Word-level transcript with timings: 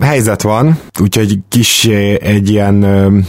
helyzet 0.00 0.42
van, 0.42 0.78
úgyhogy 1.00 1.38
kis 1.48 1.84
egy 2.20 2.50
ilyen, 2.50 2.80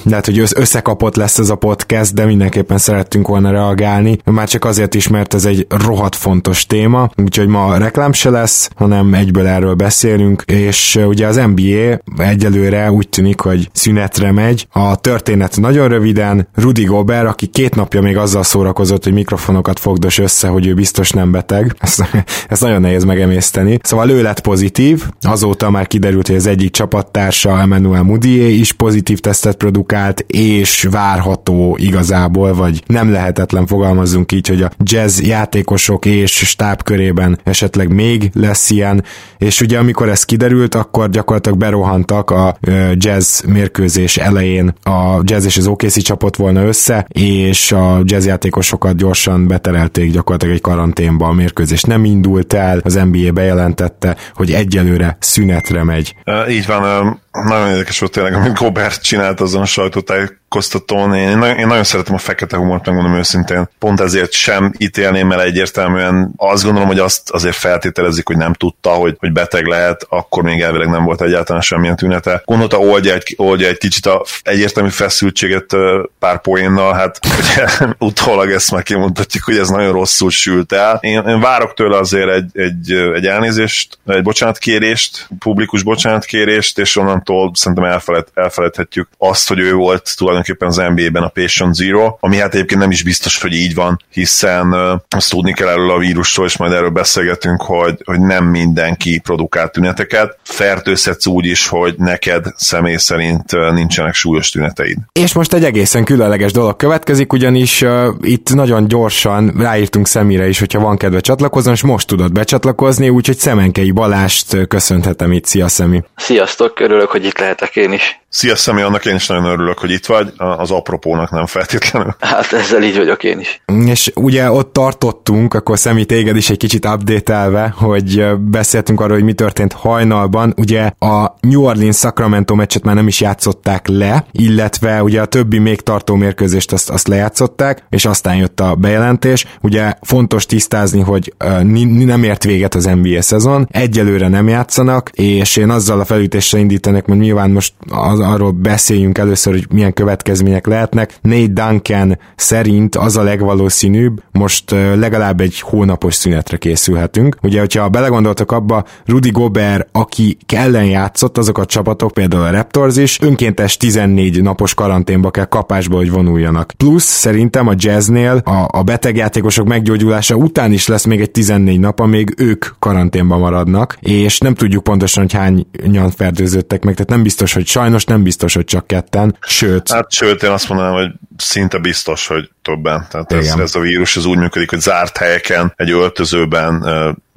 lehet, 0.04 0.26
hogy 0.26 0.40
összekapott 0.56 1.16
lesz 1.16 1.38
ez 1.38 1.50
a 1.50 1.56
podcast, 1.56 2.14
de 2.14 2.26
mindenképpen 2.26 2.78
szerettünk 2.78 3.28
volna 3.28 3.52
reagálni, 3.52 4.18
már 4.26 4.48
csak 4.48 4.66
azért 4.66 4.96
is, 4.96 5.08
mert 5.08 5.34
ez 5.34 5.46
egy 5.46 5.66
rohadt 5.70 6.16
fontos 6.16 6.66
téma, 6.66 7.10
úgyhogy 7.24 7.48
ma 7.48 7.78
reklám 7.78 8.14
se 8.14 8.30
lesz, 8.30 8.70
hanem 8.76 9.14
egyből 9.14 9.48
erről 9.48 9.74
beszélünk, 9.74 10.44
és 10.46 11.00
ugye 11.08 11.28
az 11.28 11.36
NBA 11.36 12.00
egyelőre 12.18 12.92
úgy 12.92 13.10
tűnik, 13.10 13.40
hogy 13.40 13.70
szünetre 13.74 14.32
megy. 14.32 14.68
A 14.72 14.96
történet 14.96 15.58
nagyon 15.60 15.88
röviden, 15.88 16.48
Rudy 16.56 16.84
Gobert, 16.84 17.28
aki 17.28 17.46
két 17.46 17.76
napja 17.76 18.02
még 18.02 18.18
azzal 18.18 18.44
szórakozott, 18.44 19.04
hogy 19.04 19.14
mikrofonokat 19.14 19.80
fogdos 19.80 20.18
össze, 20.18 20.48
hogy 20.48 20.68
ő 20.68 20.74
biztos 20.74 21.12
nem 21.12 21.32
beteg, 21.32 21.76
ezt, 21.80 22.10
ezt 22.50 22.62
nagyon 22.62 22.82
nehéz 22.82 23.04
megemészteni. 23.04 23.80
Szóval 23.84 24.10
ő 24.10 24.22
lett 24.22 24.40
pozitív, 24.40 25.04
azóta 25.22 25.70
már 25.70 25.88
kiderült, 25.88 26.28
hogy 26.28 26.36
az 26.36 26.48
egyik 26.58 26.72
csapattársa 26.72 27.60
Emmanuel 27.60 28.04
Mudié 28.04 28.54
is 28.54 28.72
pozitív 28.72 29.20
tesztet 29.20 29.56
produkált, 29.56 30.20
és 30.28 30.88
várható 30.92 31.78
igazából, 31.80 32.54
vagy 32.54 32.84
nem 32.88 33.12
lehetetlen 33.12 33.66
fogalmazunk 33.66 34.32
így, 34.32 34.48
hogy 34.48 34.62
a 34.62 34.72
jazz 34.78 35.20
játékosok 35.20 36.06
és 36.06 36.32
stáb 36.32 36.84
körében 36.84 37.40
esetleg 37.44 37.94
még 37.94 38.30
lesz 38.34 38.70
ilyen, 38.70 39.04
és 39.38 39.62
ugye 39.62 39.78
amikor 39.78 40.10
ez 40.10 40.24
kiderült, 40.24 40.76
akkor 40.76 41.10
gyakorlatilag 41.10 41.58
berohantak 41.58 42.32
a 42.32 42.58
jazz 42.94 43.42
mérkőzés 43.42 44.18
elején, 44.18 44.74
a 44.84 45.22
jazz 45.24 45.46
és 45.46 45.58
az 45.58 45.68
OKC 45.68 46.02
csapott 46.02 46.36
volna 46.36 46.64
össze, 46.64 47.08
és 47.10 47.72
a 47.72 48.02
jazz 48.04 48.26
játékosokat 48.26 48.96
gyorsan 48.96 49.48
beterelték 49.48 50.12
gyakorlatilag 50.12 50.56
egy 50.56 50.62
karanténba, 50.62 51.28
a 51.28 51.34
mérkőzés 51.34 51.84
nem 51.84 52.06
indult 52.06 52.54
el, 52.54 52.80
az 52.84 52.94
NBA 53.12 53.32
bejelentette, 53.32 54.16
hogy 54.34 54.52
egyelőre 54.52 55.18
szünetre 55.20 55.84
megy 55.84 56.16
így 56.50 56.66
van, 56.66 57.22
nagyon 57.44 57.70
érdekes 57.70 58.00
volt 58.00 58.12
tényleg, 58.12 58.34
amit 58.34 58.54
Gobert 58.54 59.02
csinált 59.02 59.42
azon 59.42 59.62
a 59.62 59.66
sajtótájékoztatón. 59.66 61.16
Én, 61.16 61.42
én, 61.42 61.68
nagyon, 61.68 61.84
szeretem 61.84 62.16
a 62.16 62.18
fekete 62.18 62.58
humort, 62.58 62.86
megmondom 62.86 63.16
őszintén. 63.16 63.70
Pont 63.80 64.00
ezért 64.00 64.32
sem 64.32 64.74
ítélném 64.78 65.32
el 65.32 65.42
egyértelműen. 65.42 66.34
Azt 66.38 66.64
gondolom, 66.64 66.88
hogy 66.88 67.00
azt 67.00 67.30
azért 67.30 67.56
feltételezik, 67.56 68.28
hogy 68.28 68.38
nem 68.38 68.54
tudta, 68.54 68.90
hogy, 68.90 69.16
hogy 69.20 69.32
beteg 69.32 69.66
lehet, 69.66 70.06
akkor 70.10 70.44
még 70.44 70.62
elvileg 70.62 70.90
nem 70.90 71.04
volt 71.04 71.22
egyáltalán 71.22 71.62
semmilyen 71.62 71.96
tünete. 71.96 72.42
Gondolta, 72.46 72.78
oldja 72.78 73.14
egy, 73.14 73.34
oldja 73.38 73.68
egy 73.68 73.78
kicsit 73.78 74.06
a 74.06 74.26
egyértelmű 74.42 74.90
feszültséget 74.90 75.76
pár 76.20 76.42
poénnal, 76.42 76.94
hát 76.94 77.20
ugye, 77.40 77.68
utólag 78.08 78.52
ezt 78.52 78.72
már 78.72 78.84
kimondhatjuk, 78.84 79.44
hogy 79.44 79.58
ez 79.58 79.70
nagyon 79.70 79.92
rosszul 79.92 80.30
sült 80.30 80.72
el. 80.72 80.98
Én, 81.02 81.24
én 81.28 81.40
várok 81.40 81.74
tőle 81.74 81.98
azért 81.98 82.30
egy, 82.30 82.50
egy, 82.54 82.92
egy 82.92 83.26
elnézést, 83.26 84.00
egy 84.06 84.24
bocsánatkérést, 84.24 85.28
publikus 85.40 85.84
bocsánatkérést, 85.84 86.80
és 86.80 86.96
onnan 86.96 87.24
onnantól 87.30 87.52
szerintem 87.56 87.84
elfeled, 87.84 88.28
elfeledhetjük 88.34 89.08
azt, 89.18 89.48
hogy 89.48 89.60
ő 89.60 89.74
volt 89.74 90.16
tulajdonképpen 90.18 90.68
az 90.68 90.76
NBA-ben 90.76 91.24
a 91.24 91.28
patient 91.28 91.76
zero, 91.76 92.18
ami 92.20 92.38
hát 92.38 92.54
egyébként 92.54 92.80
nem 92.80 92.92
is 92.92 93.04
biztos, 93.04 93.42
hogy 93.42 93.54
így 93.54 93.76
van, 93.76 94.00
hiszen 94.10 94.74
azt 95.10 95.30
tudni 95.30 95.54
kell 95.54 95.68
erről 95.68 95.92
a 95.92 95.98
vírusról, 95.98 96.46
és 96.46 96.58
majd 96.58 96.72
erről 96.72 96.90
beszélgetünk, 96.90 97.62
hogy, 97.62 98.02
hogy 98.06 98.20
nem 98.20 98.46
mindenki 98.46 99.20
produkál 99.20 99.70
tüneteket. 99.70 100.38
Fertőzhetsz 100.44 101.26
úgy 101.26 101.46
is, 101.46 101.68
hogy 101.68 101.96
neked 101.98 102.46
személy 102.56 102.96
szerint 102.96 103.72
nincsenek 103.72 104.14
súlyos 104.14 104.50
tüneteid. 104.50 104.98
És 105.12 105.34
most 105.34 105.54
egy 105.54 105.64
egészen 105.64 106.04
különleges 106.04 106.52
dolog 106.52 106.76
következik, 106.76 107.34
ugyanis 107.34 107.82
uh, 107.82 108.08
itt 108.22 108.54
nagyon 108.54 108.88
gyorsan 108.88 109.54
ráírtunk 109.58 110.08
szemére 110.08 110.48
is, 110.48 110.60
hogyha 110.60 110.80
van 110.80 110.98
kedve 110.98 111.20
csatlakozni, 111.20 111.72
és 111.72 111.82
most 111.82 112.08
tudod 112.08 112.32
becsatlakozni, 112.32 113.10
úgyhogy 113.10 113.38
Szemenkei 113.38 113.92
Balást 113.92 114.68
köszönhetem 114.68 115.32
itt. 115.32 115.46
Szia, 115.46 115.68
Szemi! 115.68 116.04
Sziasztok, 116.16 116.80
örülök, 116.80 117.10
hogy 117.18 117.26
itt 117.26 117.38
lehetek 117.38 117.76
én 117.76 117.92
is. 117.92 118.20
Szia, 118.30 118.56
Szemi, 118.56 118.82
annak 118.82 119.06
én 119.06 119.16
is 119.16 119.28
nagyon 119.28 119.46
örülök, 119.46 119.78
hogy 119.78 119.92
itt 119.92 120.06
vagy, 120.06 120.34
az 120.38 120.72
apropónak 120.72 121.32
nem 121.32 121.46
feltétlenül. 121.46 122.16
Hát 122.38 122.54
ezzel 122.54 122.84
így 122.84 122.98
vagyok 122.98 123.24
én 123.24 123.40
is. 123.40 123.62
És 123.86 124.12
ugye 124.16 124.52
ott 124.52 124.74
tartottunk, 124.74 125.54
akkor 125.54 125.80
Szemi 125.80 126.06
téged 126.06 126.36
is 126.36 126.50
egy 126.50 126.58
kicsit 126.58 126.86
update 126.86 127.74
hogy 127.78 128.26
beszéltünk 128.38 129.00
arról, 129.00 129.16
hogy 129.16 129.26
mi 129.26 129.34
történt 129.34 129.74
hajnalban. 129.74 130.54
Ugye 130.58 130.92
a 131.00 131.36
New 131.40 131.64
Orleans 131.64 131.98
Sacramento 131.98 132.56
meccset 132.56 132.84
már 132.84 132.96
nem 132.96 133.08
is 133.08 133.22
játszották 133.22 133.88
le, 133.88 134.26
illetve 134.32 135.04
ugye 135.04 135.22
a 135.22 135.26
többi 135.26 135.58
még 135.58 135.82
tartó 135.82 136.16
mérkőzést 136.16 136.72
azt, 136.72 136.90
azt 136.90 137.08
lejátszották, 137.08 137.84
és 137.90 138.06
aztán 138.06 138.36
jött 138.36 138.60
a 138.60 138.76
bejelentés. 138.76 139.46
Ugye 139.62 139.94
fontos 140.02 140.46
tisztázni, 140.46 141.02
hogy 141.02 141.34
uh, 141.46 141.62
nem 142.06 142.24
ért 142.24 142.44
véget 142.44 142.76
az 142.76 142.86
NBA 142.86 143.22
szezon, 143.22 143.68
egyelőre 143.72 144.28
nem 144.28 144.48
játszanak, 144.48 145.10
és 145.14 145.56
én 145.56 145.70
azzal 145.70 146.00
a 146.00 146.06
felütéssel 146.06 146.60
indítanak, 146.60 147.06
hogy 147.06 147.18
nyilván 147.18 147.50
most 147.50 147.74
az 147.90 148.17
arról 148.20 148.52
beszéljünk 148.52 149.18
először, 149.18 149.54
hogy 149.54 149.68
milyen 149.70 149.94
következmények 149.94 150.68
lehetnek. 150.68 151.18
Nate 151.22 151.48
Duncan 151.48 152.20
szerint 152.36 152.96
az 152.96 153.18
a 153.18 153.24
legvalószínűbb, 153.24 154.22
most 154.32 154.72
legalább 154.96 155.42
egy 155.42 155.60
hónapos 155.60 156.16
szünetre 156.16 156.58
készülhetünk. 156.58 157.38
Ugye, 157.42 157.60
hogyha 157.60 157.90
belegondoltak 157.90 158.52
abba, 158.52 158.84
Rudy 159.06 159.32
Gobert, 159.32 159.88
aki 159.92 160.38
ellen 160.48 160.86
játszott, 160.86 161.38
azok 161.38 161.58
a 161.58 161.66
csapatok, 161.66 162.12
például 162.12 162.44
a 162.44 162.52
Raptors 162.52 162.98
is, 162.98 163.22
önkéntes 163.22 163.78
14 163.78 164.42
napos 164.42 164.74
karanténba 164.74 165.32
kell 165.32 165.46
kapásba, 165.46 165.96
hogy 165.96 166.12
vonuljanak. 166.12 166.74
Plusz 166.78 167.04
szerintem 167.04 167.68
a 167.68 167.74
jazznél 167.76 168.42
a, 168.44 168.68
a 168.78 168.84
betegjátékosok 168.84 169.68
meggyógyulása 169.68 170.36
után 170.36 170.72
is 170.72 170.88
lesz 170.88 171.06
még 171.06 171.22
egy 171.22 171.32
14 171.32 171.80
nap, 171.80 172.00
amíg 172.00 172.34
ők 172.38 172.66
karanténba 172.80 173.38
maradnak, 173.38 173.98
és 174.00 174.40
nem 174.40 174.54
tudjuk 174.54 174.84
pontosan, 174.84 175.24
hogy 175.24 175.34
hányan 175.34 176.12
fertőzöttek 176.12 176.84
meg, 176.84 176.94
tehát 176.94 177.10
nem 177.10 177.24
biztos, 177.24 177.54
hogy 177.54 177.66
sajnos 177.66 178.06
nem 178.08 178.24
biztos, 178.24 178.54
hogy 178.54 178.66
csak 178.66 178.88
ketten, 178.88 179.38
sőt. 179.42 179.92
Hát 179.92 180.12
sőt, 180.12 180.44
én 180.44 180.50
azt 180.50 180.70
mondanám, 180.70 180.94
hogy 180.94 181.12
szinte 181.38 181.78
biztos, 181.78 182.28
hogy 182.28 182.50
többen. 182.62 183.08
Tehát 183.10 183.34
ez, 183.34 183.56
ez 183.60 183.76
a 183.76 183.80
vírus 183.80 184.16
az 184.16 184.26
úgy 184.26 184.38
működik, 184.38 184.70
hogy 184.70 184.80
zárt 184.80 185.18
helyeken, 185.18 185.74
egy 185.76 185.92
öltözőben 185.92 186.86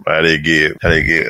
eléggé, 0.05 0.75
eléggé 0.79 1.27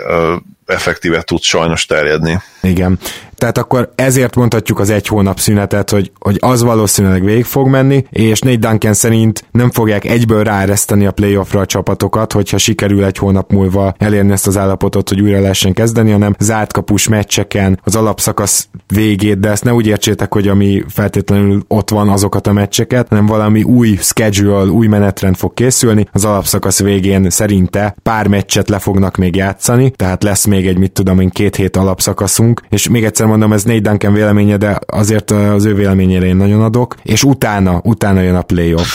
effektíve 0.66 1.22
tud 1.22 1.42
sajnos 1.42 1.86
terjedni. 1.86 2.40
Igen. 2.62 2.98
Tehát 3.40 3.58
akkor 3.58 3.90
ezért 3.94 4.36
mondhatjuk 4.36 4.78
az 4.78 4.90
egy 4.90 5.06
hónap 5.06 5.38
szünetet, 5.38 5.90
hogy, 5.90 6.12
hogy 6.18 6.36
az 6.40 6.62
valószínűleg 6.62 7.24
végig 7.24 7.44
fog 7.44 7.68
menni, 7.68 8.04
és 8.10 8.40
Nate 8.40 8.68
Duncan 8.68 8.94
szerint 8.94 9.44
nem 9.50 9.70
fogják 9.70 10.04
egyből 10.04 10.42
ráereszteni 10.42 11.06
a 11.06 11.10
playoffra 11.10 11.60
a 11.60 11.66
csapatokat, 11.66 12.32
hogyha 12.32 12.58
sikerül 12.58 13.04
egy 13.04 13.18
hónap 13.18 13.52
múlva 13.52 13.94
elérni 13.98 14.32
ezt 14.32 14.46
az 14.46 14.56
állapotot, 14.56 15.08
hogy 15.08 15.20
újra 15.20 15.40
lehessen 15.40 15.72
kezdeni, 15.72 16.10
hanem 16.10 16.34
zárt 16.38 16.72
kapus 16.72 17.08
meccseken 17.08 17.80
az 17.84 17.96
alapszakasz 17.96 18.68
végét, 18.86 19.40
de 19.40 19.50
ezt 19.50 19.64
ne 19.64 19.74
úgy 19.74 19.86
értsétek, 19.86 20.32
hogy 20.32 20.48
ami 20.48 20.84
feltétlenül 20.88 21.62
ott 21.68 21.90
van 21.90 22.08
azokat 22.08 22.46
a 22.46 22.52
meccseket, 22.52 23.08
hanem 23.08 23.26
valami 23.26 23.62
új 23.62 23.96
schedule, 24.00 24.70
új 24.70 24.86
menetrend 24.86 25.36
fog 25.36 25.54
készülni. 25.54 26.06
Az 26.12 26.25
alapszakasz 26.25 26.81
végén 26.81 27.31
szerinte 27.31 27.96
pár 28.02 28.26
meccset 28.26 28.69
le 28.69 28.78
fognak 28.78 29.16
még 29.16 29.36
játszani, 29.36 29.90
tehát 29.90 30.22
lesz 30.22 30.44
még 30.44 30.66
egy, 30.66 30.78
mit 30.78 30.93
tudom 30.93 31.20
én, 31.20 31.31
két 31.31 31.56
hét 31.56 31.76
alapszakaszunk, 31.76 32.60
és 32.69 32.88
még 32.88 33.04
egyszer 33.04 33.28
mondom, 33.31 33.53
ez 33.53 33.62
Nate 33.62 33.81
Duncan 33.81 34.12
véleménye, 34.12 34.56
de 34.56 34.79
azért 34.87 35.31
az 35.31 35.65
ő 35.65 35.75
véleményére 35.75 36.27
én 36.27 36.37
nagyon 36.37 36.62
adok, 36.62 36.94
és 37.03 37.25
utána, 37.25 37.81
utána 37.85 38.21
jön 38.21 38.35
a 38.35 38.43
playoff. 38.43 38.88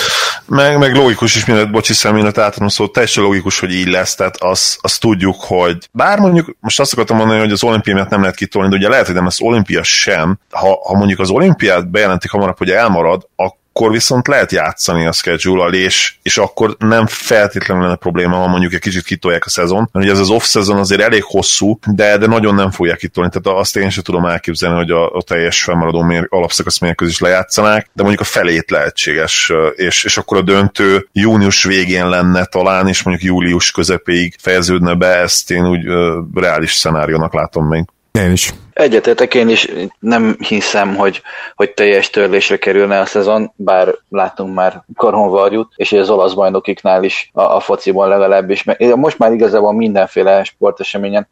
Meg, 0.48 0.78
meg 0.78 0.96
logikus 0.96 1.36
is 1.36 1.46
mindent, 1.46 1.72
bocsi 1.72 1.94
szemlélet 1.94 2.38
átadom, 2.38 2.68
szóval 2.68 2.94
teljesen 2.94 3.24
logikus, 3.24 3.60
hogy 3.60 3.72
így 3.72 3.88
lesz, 3.88 4.16
tehát 4.16 4.38
azt, 4.38 4.78
azt 4.82 5.00
tudjuk, 5.00 5.36
hogy 5.40 5.78
bár 5.92 6.20
mondjuk, 6.20 6.56
most 6.60 6.80
azt 6.80 6.94
akartam 6.94 7.18
mondani, 7.18 7.40
hogy 7.40 7.52
az 7.52 7.64
olimpiát 7.64 8.10
nem 8.10 8.20
lehet 8.22 8.36
kitolni, 8.36 8.70
de 8.70 8.76
ugye 8.76 8.90
lehet, 8.90 9.06
hogy 9.06 9.16
nem 9.16 9.24
lesz 9.24 9.42
olimpia 9.42 9.84
sem, 9.84 10.40
ha, 10.50 10.80
ha 10.84 10.98
mondjuk 10.98 11.20
az 11.20 11.30
olimpiát 11.30 11.92
bejelentik 11.92 12.32
hamarabb, 12.32 12.58
hogy 12.58 12.70
elmarad, 12.70 13.28
akkor 13.36 13.64
akkor 13.77 13.92
viszont 13.92 14.27
lehet 14.27 14.51
játszani 14.51 15.06
a 15.06 15.12
schedule 15.12 15.77
és, 15.77 16.16
és 16.22 16.38
akkor 16.38 16.75
nem 16.80 17.07
feltétlenül 17.07 17.83
lenne 17.83 17.95
probléma, 17.95 18.36
ha 18.36 18.48
mondjuk 18.48 18.74
egy 18.74 18.80
kicsit 18.80 19.04
kitolják 19.04 19.45
a 19.45 19.50
szezon, 19.50 19.89
mert 19.92 20.06
ugye 20.06 20.13
ez 20.13 20.19
az 20.19 20.30
off-szezon 20.30 20.77
azért 20.77 21.01
elég 21.01 21.24
hosszú, 21.24 21.80
de, 21.86 22.18
de 22.18 22.27
nagyon 22.27 22.56
nem 22.56 22.72
fogják 22.72 22.98
kitolni, 22.98 23.30
tehát 23.30 23.60
azt 23.60 23.75
én 23.75 23.89
sem 23.89 24.04
tudom 24.04 24.25
elképzelni, 24.25 24.77
hogy 24.77 24.92
a, 24.92 25.12
a 25.12 25.22
teljes 25.22 25.63
felmaradó 25.63 26.01
mér, 26.01 26.27
alapszakasz 26.30 26.80
mérkőzés 26.80 27.19
lejátszanák, 27.19 27.89
de 27.94 28.04
mondjuk 28.04 28.22
a 28.22 28.31
felét 28.31 28.72
lehetséges, 28.72 29.51
és, 29.75 30.04
és 30.04 30.18
akkor 30.18 30.38
a 30.38 30.42
döntő 30.42 31.07
június 31.12 31.63
végén 31.63 32.10
lenne 32.10 32.45
talán, 32.45 32.88
és 32.88 33.04
mondjuk 33.04 33.31
július 33.31 33.72
közepéig 33.72 34.36
fejeződne 34.39 34.94
be, 34.94 35.07
ezt 35.07 35.51
én 35.51 35.68
úgy 35.68 35.88
uh, 35.88 35.95
reális 36.33 36.74
szenáriónak 36.74 37.33
látom 37.33 37.68
még. 37.68 37.86
Én 38.12 38.31
is. 38.31 38.54
Egyetetek 38.75 39.33
én 39.33 39.50
is 39.50 39.72
nem 40.00 40.36
hiszem, 40.39 40.95
hogy, 40.95 41.22
hogy 41.56 41.74
teljes 41.74 42.10
törlésre 42.10 42.57
kerülne 42.57 43.00
a 43.00 43.06
szezon, 43.06 43.51
bár 43.56 43.95
látunk 44.10 44.54
már 44.54 44.83
karhonvarjút, 44.95 45.74
és 45.75 45.92
az 45.92 46.10
olasz 46.10 46.33
bajnokiknál 46.33 47.04
is 47.04 47.30
a, 47.33 47.42
a 47.42 47.60
fociban 47.60 48.10
legalábbis. 48.10 48.66
Most 48.95 49.18
már 49.18 49.31
igazából 49.31 49.74
mindenféle 49.74 50.44
sporteseményen 50.44 51.27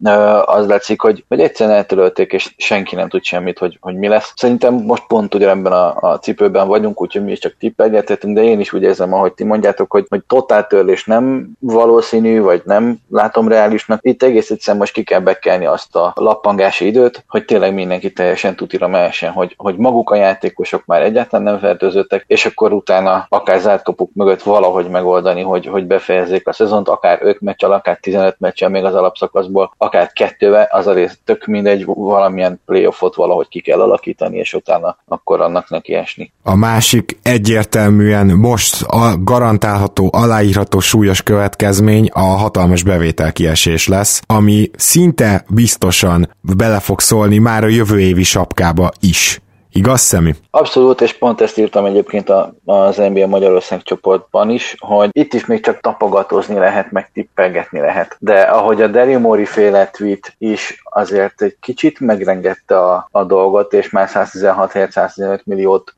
az 0.45 0.67
látszik, 0.67 1.01
hogy, 1.01 1.25
hogy 1.27 1.39
egyszerűen 1.39 1.75
eltörölték, 1.75 2.31
és 2.31 2.53
senki 2.57 2.95
nem 2.95 3.09
tud 3.09 3.23
semmit, 3.23 3.57
hogy, 3.57 3.77
hogy 3.81 3.95
mi 3.95 4.07
lesz. 4.07 4.33
Szerintem 4.35 4.73
most 4.73 5.03
pont 5.07 5.35
ugyanebben 5.35 5.71
a, 5.71 5.95
a 5.95 6.19
cipőben 6.19 6.67
vagyunk, 6.67 7.01
úgyhogy 7.01 7.23
mi 7.23 7.31
is 7.31 7.39
csak 7.39 7.55
tippelgethetünk, 7.59 8.35
de 8.35 8.43
én 8.43 8.59
is 8.59 8.73
úgy 8.73 8.83
érzem, 8.83 9.13
ahogy 9.13 9.33
ti 9.33 9.43
mondjátok, 9.43 9.91
hogy, 9.91 10.05
hogy 10.09 10.23
totál 10.27 10.67
törlés 10.67 11.05
nem 11.05 11.49
valószínű, 11.59 12.41
vagy 12.41 12.61
nem 12.65 12.99
látom 13.09 13.47
reálisnak. 13.47 13.99
Itt 14.01 14.23
egész 14.23 14.49
egyszerűen 14.49 14.77
most 14.77 14.93
ki 14.93 15.03
kell 15.03 15.19
bekelni 15.19 15.65
azt 15.65 15.95
a 15.95 16.11
lappangási 16.15 16.85
időt, 16.85 17.23
hogy 17.33 17.45
tényleg 17.45 17.73
mindenki 17.73 18.11
teljesen 18.11 18.55
tutira 18.55 18.87
mehessen, 18.87 19.31
hogy, 19.31 19.53
hogy 19.57 19.77
maguk 19.77 20.09
a 20.09 20.15
játékosok 20.15 20.85
már 20.85 21.01
egyáltalán 21.01 21.45
nem 21.45 21.59
fertőzöttek, 21.59 22.23
és 22.27 22.45
akkor 22.45 22.73
utána 22.73 23.25
akár 23.29 23.59
zárt 23.59 23.83
kapuk 23.83 24.09
mögött 24.13 24.41
valahogy 24.41 24.89
megoldani, 24.89 25.41
hogy, 25.41 25.65
hogy 25.65 25.85
befejezzék 25.85 26.47
a 26.47 26.53
szezont, 26.53 26.87
akár 26.87 27.19
5 27.21 27.41
meccsel, 27.41 27.71
akár 27.71 27.97
15 28.01 28.35
meccsel 28.39 28.69
még 28.69 28.83
az 28.83 28.95
alapszakaszból, 28.95 29.73
akár 29.77 30.11
kettővel, 30.11 30.67
az 30.71 30.87
a 30.87 30.93
rész 30.93 31.17
tök 31.25 31.45
mindegy, 31.45 31.85
valamilyen 31.85 32.61
playoffot 32.65 33.15
valahogy 33.15 33.47
ki 33.47 33.61
kell 33.61 33.81
alakítani, 33.81 34.37
és 34.37 34.53
utána 34.53 34.97
akkor 35.07 35.41
annak 35.41 35.69
neki 35.69 35.93
esni. 35.93 36.31
A 36.43 36.55
másik 36.55 37.17
egyértelműen 37.23 38.27
most 38.27 38.83
a 38.83 39.17
garantálható, 39.23 40.09
aláírható 40.11 40.79
súlyos 40.79 41.23
következmény 41.23 42.09
a 42.11 42.19
hatalmas 42.19 42.83
bevételkiesés 42.83 43.87
lesz, 43.87 44.21
ami 44.27 44.69
szinte 44.75 45.45
biztosan 45.49 46.29
bele 46.41 46.79
fog 46.79 46.99
szólni 46.99 47.21
szólni 47.23 47.37
már 47.37 47.63
a 47.63 47.67
jövő 47.67 47.99
évi 47.99 48.23
sapkába 48.23 48.91
is. 48.99 49.41
Igaz, 49.71 50.01
Szemi? 50.01 50.35
Abszolút, 50.51 51.01
és 51.01 51.13
pont 51.13 51.41
ezt 51.41 51.57
írtam 51.57 51.85
egyébként 51.85 52.29
az 52.65 52.97
NBA 52.97 53.27
Magyarország 53.27 53.83
csoportban 53.83 54.49
is, 54.49 54.75
hogy 54.79 55.09
itt 55.11 55.33
is 55.33 55.45
még 55.45 55.63
csak 55.63 55.79
tapogatózni 55.79 56.55
lehet, 56.55 56.91
meg 56.91 57.09
tippelgetni 57.13 57.79
lehet. 57.79 58.15
De 58.19 58.39
ahogy 58.41 58.81
a 58.81 58.87
Daryl 58.87 59.19
Mori 59.19 59.45
féle 59.45 59.87
tweet 59.87 60.35
is 60.37 60.81
azért 60.83 61.41
egy 61.41 61.55
kicsit 61.59 61.99
megrengette 61.99 62.79
a, 62.79 63.07
a 63.11 63.23
dolgot, 63.23 63.73
és 63.73 63.89
már 63.89 64.09
116 64.09 64.71
115 64.91 65.45
milliót 65.45 65.95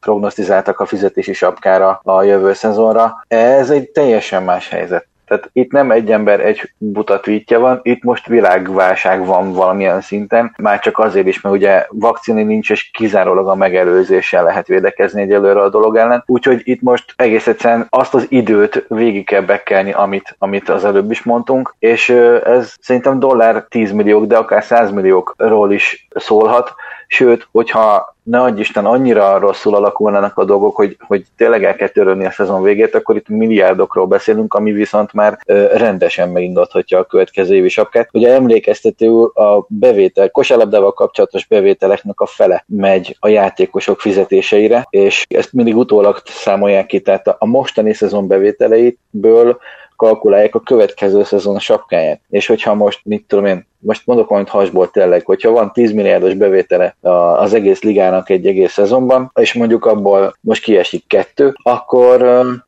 prognosztizáltak 0.00 0.80
a 0.80 0.86
fizetési 0.86 1.32
sapkára 1.32 2.00
a 2.02 2.22
jövő 2.22 2.52
szezonra. 2.52 3.24
Ez 3.28 3.70
egy 3.70 3.90
teljesen 3.90 4.42
más 4.42 4.68
helyzet. 4.68 5.08
Tehát 5.30 5.50
itt 5.52 5.72
nem 5.72 5.90
egy 5.90 6.12
ember 6.12 6.40
egy 6.40 6.72
buta 6.78 7.20
tweetje 7.20 7.58
van, 7.58 7.80
itt 7.82 8.02
most 8.02 8.26
világválság 8.26 9.26
van 9.26 9.52
valamilyen 9.52 10.00
szinten, 10.00 10.54
már 10.58 10.78
csak 10.78 10.98
azért 10.98 11.26
is, 11.26 11.40
mert 11.40 11.54
ugye 11.54 11.86
vakcini 11.90 12.42
nincs, 12.42 12.70
és 12.70 12.90
kizárólag 12.90 13.48
a 13.48 13.54
megelőzéssel 13.54 14.44
lehet 14.44 14.66
védekezni 14.66 15.22
egyelőre 15.22 15.60
a 15.60 15.68
dolog 15.68 15.96
ellen. 15.96 16.22
Úgyhogy 16.26 16.60
itt 16.64 16.80
most 16.80 17.14
egész 17.16 17.46
egyszerűen 17.46 17.86
azt 17.90 18.14
az 18.14 18.26
időt 18.28 18.84
végig 18.88 19.26
kell 19.26 19.40
bekelni, 19.40 19.92
amit, 19.92 20.36
amit 20.38 20.68
az 20.68 20.84
előbb 20.84 21.10
is 21.10 21.22
mondtunk, 21.22 21.74
és 21.78 22.08
ez 22.44 22.74
szerintem 22.80 23.18
dollár 23.18 23.64
10 23.68 23.92
milliók, 23.92 24.26
de 24.26 24.36
akár 24.36 24.64
100 24.64 24.90
milliókról 24.90 25.72
is 25.72 26.08
szólhat, 26.14 26.74
sőt, 27.12 27.48
hogyha 27.52 28.14
ne 28.22 28.40
adj 28.40 28.60
Isten, 28.60 28.86
annyira 28.86 29.38
rosszul 29.38 29.74
alakulnának 29.74 30.36
a 30.38 30.44
dolgok, 30.44 30.76
hogy, 30.76 30.96
hogy 31.06 31.24
tényleg 31.36 31.64
el 31.64 31.74
kell 31.74 31.88
törölni 31.88 32.26
a 32.26 32.30
szezon 32.30 32.62
végét, 32.62 32.94
akkor 32.94 33.16
itt 33.16 33.28
milliárdokról 33.28 34.06
beszélünk, 34.06 34.54
ami 34.54 34.72
viszont 34.72 35.12
már 35.12 35.38
ö, 35.46 35.66
rendesen 35.76 36.28
megindulhatja 36.28 36.98
a 36.98 37.04
következő 37.04 37.54
évi 37.54 37.68
sapkát. 37.68 38.08
Ugye 38.12 38.32
emlékeztető 38.32 39.22
a 39.22 39.66
bevétel, 39.68 40.30
kosárlabdával 40.30 40.92
kapcsolatos 40.92 41.46
bevételeknek 41.46 42.20
a 42.20 42.26
fele 42.26 42.64
megy 42.66 43.16
a 43.20 43.28
játékosok 43.28 44.00
fizetéseire, 44.00 44.86
és 44.90 45.26
ezt 45.28 45.52
mindig 45.52 45.76
utólag 45.76 46.22
számolják 46.24 46.86
ki, 46.86 47.00
tehát 47.00 47.26
a 47.38 47.46
mostani 47.46 47.94
szezon 47.94 48.26
bevételeiből 48.26 49.58
kalkulálják 50.00 50.54
a 50.54 50.60
következő 50.60 51.24
szezon 51.24 51.56
a 51.56 51.60
sapkáját. 51.60 52.20
És 52.28 52.46
hogyha 52.46 52.74
most, 52.74 53.00
mit 53.04 53.24
tudom 53.28 53.44
én, 53.44 53.66
most 53.78 54.02
mondok 54.04 54.28
valamit 54.28 54.50
hasból 54.50 54.90
tényleg, 54.90 55.24
hogyha 55.24 55.50
van 55.50 55.72
10 55.72 55.92
milliárdos 55.92 56.34
bevétele 56.34 56.96
az 57.36 57.54
egész 57.54 57.82
ligának 57.82 58.30
egy 58.30 58.46
egész 58.46 58.72
szezonban, 58.72 59.30
és 59.34 59.54
mondjuk 59.54 59.86
abból 59.86 60.34
most 60.40 60.62
kiesik 60.62 61.04
kettő, 61.06 61.54
akkor... 61.62 62.20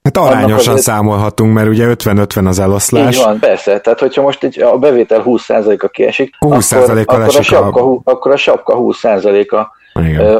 Hát 0.03 0.17
arányosan 0.17 0.57
azért... 0.59 0.83
számolhatunk, 0.83 1.55
mert 1.55 1.69
ugye 1.69 1.87
50-50 1.89 2.47
az 2.47 2.59
eloszlás. 2.59 3.17
Így 3.17 3.25
van, 3.25 3.39
persze. 3.39 3.81
Tehát, 3.81 4.01
hogyha 4.01 4.23
most 4.23 4.45
egy, 4.45 4.61
a 4.61 4.79
bevétel 4.79 5.23
20%-a 5.27 5.89
kiesik, 5.89 6.35
20 6.39 6.73
akkor, 6.73 6.99
akkor, 6.99 7.21
a 7.21 7.43
sapka, 7.43 7.93
a... 7.93 8.01
akkor 8.05 8.33
a 8.33 8.37
sapka 8.37 8.77
20%-a 8.79 9.81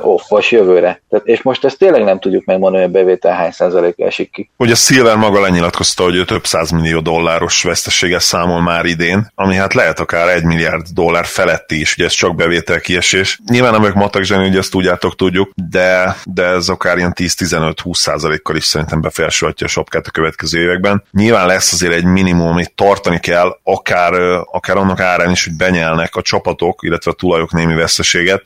offos 0.01 0.51
jövőre. 0.51 1.03
Tehát, 1.11 1.27
és 1.27 1.43
most 1.43 1.65
ezt 1.65 1.79
tényleg 1.79 2.05
nem 2.05 2.19
tudjuk 2.19 2.45
megmondani, 2.45 2.85
hogy 2.85 2.95
a 2.95 2.99
bevétel 2.99 3.35
hány 3.35 3.51
százalék 3.51 4.01
esik 4.01 4.31
ki. 4.31 4.51
Ugye 4.57 4.75
Silver 4.75 5.17
maga 5.17 5.41
lenyilatkozta, 5.41 6.03
hogy 6.03 6.17
ő 6.17 6.25
több 6.25 6.43
millió 6.71 7.01
dolláros 7.01 7.63
veszteséggel 7.63 8.19
számol 8.19 8.63
már 8.63 8.85
idén, 8.85 9.31
ami 9.35 9.55
hát 9.55 9.75
lehet 9.75 10.01
akár 10.01 10.29
egy 10.29 10.45
milliárd 10.45 10.87
dollár 10.95 11.25
feletti 11.25 11.81
is, 11.81 11.95
ugye 11.97 12.05
ez 12.05 12.13
csak 12.13 12.37
bevétel 12.37 12.81
kiesés. 12.81 13.41
Nyilván 13.49 13.73
nem 13.73 13.81
vagyok 13.81 13.97
matek 13.97 14.23
zseni, 14.23 14.47
hogy 14.47 14.57
ezt 14.57 14.71
tudjátok, 14.71 15.17
tudjuk, 15.17 15.51
de, 15.71 16.17
de 16.25 16.45
ez 16.45 16.69
akár 16.69 16.97
ilyen 16.97 17.13
10-15-20 17.17 17.95
százalékkal 17.95 18.57
is 18.57 18.65
szerintem 18.65 19.01
befolyásolhatja 19.01 19.67
a 19.67 19.69
sapkát 19.69 20.07
a 20.07 20.11
következő 20.11 20.61
években. 20.61 21.03
Nyilván 21.11 21.47
lesz 21.47 21.73
azért 21.73 21.93
egy 21.93 22.05
minimum, 22.05 22.49
amit 22.49 22.75
tartani 22.75 23.21
kell, 23.21 23.59
akár, 23.63 24.13
akár 24.53 24.77
annak 24.77 25.01
árán 25.01 25.31
is, 25.31 25.45
hogy 25.45 25.57
benyelnek 25.57 26.17
a 26.17 26.23
csapatok, 26.23 26.83
illetve 26.83 27.11
a 27.11 27.15
tulajok 27.15 27.53
némi 27.53 27.75
veszteséget, 27.75 28.43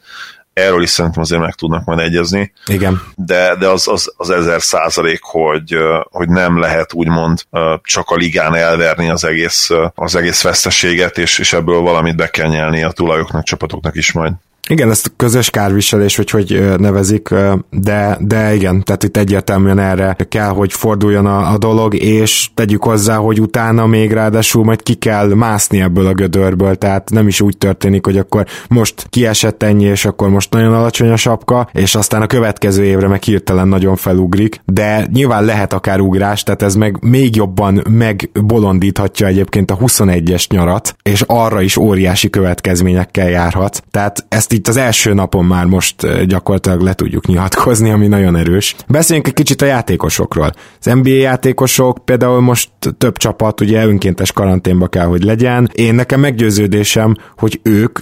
erről 0.57 0.83
is 0.83 0.91
szerintem 0.91 1.23
azért 1.23 1.41
meg 1.41 1.55
tudnak 1.55 1.85
majd 1.85 1.99
egyezni. 1.99 2.53
Igen. 2.67 3.03
De, 3.15 3.57
de 3.59 3.69
az, 3.69 3.89
az, 3.89 4.13
az 4.17 4.31
ezer 4.31 4.63
százalék, 4.63 5.21
hogy, 5.23 5.77
hogy 6.11 6.29
nem 6.29 6.59
lehet 6.59 6.93
úgymond 6.93 7.43
csak 7.83 8.11
a 8.11 8.15
ligán 8.15 8.55
elverni 8.55 9.11
az 9.11 9.25
egész, 9.25 9.71
az 9.95 10.17
egész 10.17 10.43
veszteséget, 10.43 11.19
és, 11.19 11.39
és 11.39 11.53
ebből 11.53 11.81
valamit 11.81 12.17
be 12.17 12.31
kell 12.31 12.49
nyelni 12.49 12.83
a 12.83 12.91
tulajoknak, 12.91 13.45
csapatoknak 13.45 13.95
is 13.95 14.13
majd. 14.13 14.33
Igen, 14.69 14.91
ezt 14.91 15.13
közös 15.17 15.51
kárviselés, 15.51 16.17
vagy 16.17 16.31
hogy 16.31 16.75
nevezik, 16.79 17.29
de, 17.71 18.19
de 18.21 18.55
igen, 18.55 18.83
tehát 18.83 19.03
itt 19.03 19.17
egyértelműen 19.17 19.79
erre 19.79 20.17
kell, 20.29 20.49
hogy 20.49 20.73
forduljon 20.73 21.27
a, 21.27 21.53
a 21.53 21.59
dolog, 21.59 21.95
és 21.95 22.49
tegyük 22.55 22.85
hozzá, 22.85 23.17
hogy 23.17 23.41
utána 23.41 23.87
még 23.87 24.13
ráadásul 24.13 24.65
majd 24.65 24.83
ki 24.83 24.95
kell 24.95 25.35
mászni 25.35 25.81
ebből 25.81 26.07
a 26.07 26.13
gödörből, 26.13 26.77
tehát 26.77 27.11
nem 27.11 27.29
is 27.29 27.41
úgy 27.41 27.59
történik, 27.59 28.05
hogy 28.05 28.19
akkor 28.19 28.47
most 28.69 29.07
kiesett 29.11 29.63
ennyi, 29.63 29.85
és 29.85 30.05
akkor 30.05 30.29
most 30.29 30.51
nagyon 30.51 30.75
alacsony 30.75 31.11
a 31.11 31.17
sapka, 31.17 31.69
és 31.73 31.95
aztán 31.95 32.23
a 32.23 32.27
következő 32.27 32.85
évre 32.85 33.09
meg 33.09 33.23
hirtelen 33.23 33.69
nagyon 33.69 33.97
felugrik, 33.97 34.61
de 34.65 35.07
nyilván 35.13 35.45
lehet 35.45 35.73
akár 35.73 36.01
ugrás, 36.01 36.43
tehát 36.43 36.63
ez 36.63 36.75
meg 36.75 36.97
még 37.01 37.37
jobban 37.37 37.83
megbolondíthatja 37.91 39.27
egyébként 39.27 39.71
a 39.71 39.77
21-es 39.77 40.49
nyarat, 40.49 40.97
és 41.03 41.25
arra 41.27 41.61
is 41.61 41.77
óriási 41.77 42.31
következményekkel 42.31 43.29
járhat. 43.29 43.83
Tehát 43.91 44.25
ezt 44.29 44.53
itt 44.57 44.69
az 44.69 44.77
első 44.77 45.15
napon 45.15 45.45
már 45.45 45.65
most 45.65 46.25
gyakorlatilag 46.27 46.81
le 46.81 46.95
tudjuk 46.95 47.27
nyilatkozni, 47.27 47.91
ami 47.91 48.07
nagyon 48.07 48.37
erős. 48.37 48.75
Beszéljünk 48.89 49.27
egy 49.29 49.35
kicsit 49.35 49.63
a 49.63 49.67
játékosokról. 49.67 50.53
Az 50.81 50.87
NBA 50.87 51.09
játékosok 51.11 51.99
például 52.05 52.41
most 52.41 52.69
több 52.99 53.17
csapat 53.17 53.61
ugye 53.61 53.85
önkéntes 53.85 54.33
karanténba 54.33 54.87
kell, 54.87 55.07
hogy 55.07 55.23
legyen. 55.23 55.71
Én 55.75 55.95
nekem 55.95 56.21
meggyőződésem, 56.21 57.17
hogy 57.37 57.61
ők 57.63 57.99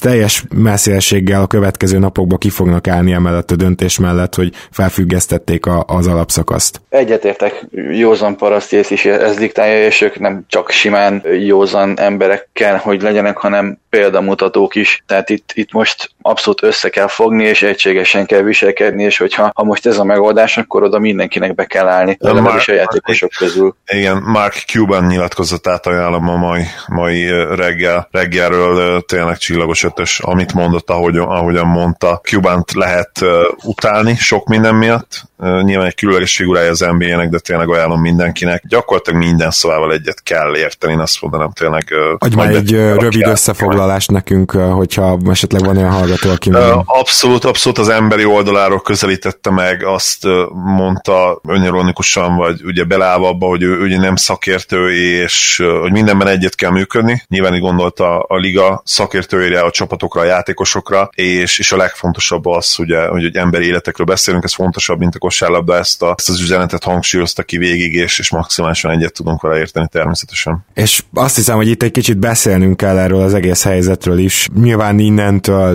teljes 0.00 0.44
messzélséggel 0.54 1.42
a 1.42 1.46
következő 1.46 1.98
napokban 1.98 2.38
ki 2.38 2.50
fognak 2.50 2.88
állni 2.88 3.12
emellett 3.12 3.50
a 3.50 3.56
döntés 3.56 3.98
mellett, 3.98 4.34
hogy 4.34 4.52
felfüggesztették 4.70 5.66
a, 5.66 5.84
az 5.86 6.06
alapszakaszt. 6.06 6.80
Egyetértek, 6.88 7.66
józan 7.90 8.36
parasztész 8.36 8.90
is 8.90 9.04
ez 9.04 9.36
diktálja, 9.36 9.84
és 9.86 10.00
ők 10.00 10.18
nem 10.18 10.44
csak 10.48 10.70
simán 10.70 11.22
józan 11.40 11.98
emberekkel, 11.98 12.76
hogy 12.76 13.02
legyenek, 13.02 13.36
hanem 13.36 13.78
példamutatók 13.90 14.74
is. 14.74 15.02
Tehát 15.06 15.30
itt, 15.30 15.50
itt 15.54 15.72
most 15.72 15.89
most 15.90 16.14
abszolút 16.22 16.62
össze 16.62 16.88
kell 16.88 17.06
fogni, 17.06 17.44
és 17.44 17.62
egységesen 17.62 18.26
kell 18.26 18.42
viselkedni, 18.42 19.02
és 19.02 19.18
hogyha 19.18 19.50
ha 19.54 19.64
most 19.64 19.86
ez 19.86 19.98
a 19.98 20.04
megoldás, 20.04 20.56
akkor 20.58 20.82
oda 20.82 20.98
mindenkinek 20.98 21.54
be 21.54 21.64
kell 21.64 21.88
állni, 21.88 22.16
legalábbis 22.20 22.68
a 22.68 22.72
játékosok 22.72 23.30
közül. 23.38 23.74
Igen, 23.86 24.22
Mark 24.24 24.54
Cuban 24.54 25.04
nyilatkozatát 25.04 25.86
ajánlom 25.86 26.28
a 26.28 26.36
mai, 26.36 26.62
mai 26.86 27.30
reggel, 27.54 28.08
reggelről 28.10 29.00
tényleg 29.00 29.36
csillagos 29.36 29.84
ötös, 29.84 30.20
amit 30.20 30.52
mondott, 30.52 30.90
ahogy, 30.90 31.16
ahogyan 31.16 31.66
mondta. 31.66 32.20
Cubant 32.22 32.72
lehet 32.72 33.20
utálni 33.64 34.16
sok 34.16 34.48
minden 34.48 34.74
miatt, 34.74 35.28
nyilván 35.62 35.86
egy 35.86 35.94
különleges 35.94 36.36
figurája 36.36 36.70
az 36.70 36.80
NBA-nek, 36.80 37.28
de 37.28 37.38
tényleg 37.38 37.68
ajánlom 37.68 38.00
mindenkinek. 38.00 38.62
Gyakorlatilag 38.68 39.20
minden 39.20 39.50
szavával 39.50 39.92
egyet 39.92 40.22
kell 40.22 40.56
érteni, 40.56 40.92
én 40.92 40.98
azt 40.98 41.22
mondanám 41.22 41.50
tényleg. 41.52 41.84
Adj 42.18 42.34
már 42.34 42.54
egy 42.54 42.72
rövid 42.72 43.26
összefoglalást 43.26 44.10
nekünk, 44.10 44.50
hogyha 44.50 45.18
esetleg 45.30 45.64
van 45.64 45.76
olyan 45.80 45.92
hallgató, 45.92 46.30
aki... 46.30 46.50
Abszolút, 46.84 47.44
abszolút 47.44 47.78
az 47.78 47.88
emberi 47.88 48.24
oldaláról 48.24 48.80
közelítette 48.80 49.50
meg, 49.50 49.84
azt 49.84 50.26
mondta 50.52 51.40
önironikusan, 51.48 52.36
vagy 52.36 52.64
ugye 52.64 52.84
belállva 52.84 53.28
abba, 53.28 53.46
hogy 53.46 53.62
ő 53.62 53.80
ugye 53.80 53.98
nem 53.98 54.16
szakértő, 54.16 54.92
és 55.22 55.62
hogy 55.80 55.92
mindenben 55.92 56.26
egyet 56.28 56.54
kell 56.54 56.70
működni. 56.70 57.22
Nyilván 57.28 57.54
így 57.54 57.60
gondolta 57.60 58.20
a 58.20 58.36
liga 58.36 58.82
szakértőire, 58.84 59.60
a 59.60 59.70
csapatokra, 59.70 60.20
a 60.20 60.24
játékosokra, 60.24 61.10
és, 61.14 61.58
és 61.58 61.72
a 61.72 61.76
legfontosabb 61.76 62.46
az, 62.46 62.78
ugye, 62.78 63.06
hogy 63.06 63.24
egy 63.24 63.36
emberi 63.36 63.66
életekről 63.66 64.06
beszélünk, 64.06 64.44
ez 64.44 64.54
fontosabb, 64.54 64.98
mint 64.98 65.14
a 65.14 65.18
kosárlabda, 65.18 65.76
ezt, 65.76 66.02
a, 66.02 66.14
ezt 66.16 66.28
az 66.28 66.40
üzenetet 66.40 66.84
hangsúlyozta 66.84 67.42
ki 67.42 67.56
végig, 67.56 67.94
és, 67.94 68.18
és 68.18 68.30
maximálisan 68.30 68.90
egyet 68.90 69.12
tudunk 69.12 69.42
vele 69.42 69.58
érteni 69.58 69.88
természetesen. 69.90 70.64
És 70.74 71.02
azt 71.14 71.36
hiszem, 71.36 71.56
hogy 71.56 71.68
itt 71.68 71.82
egy 71.82 71.90
kicsit 71.90 72.18
beszélnünk 72.18 72.76
kell 72.76 72.98
erről 72.98 73.20
az 73.20 73.34
egész 73.34 73.62
helyzetről 73.62 74.18
is. 74.18 74.48
Nyilván 74.54 74.98
innentől 74.98 75.69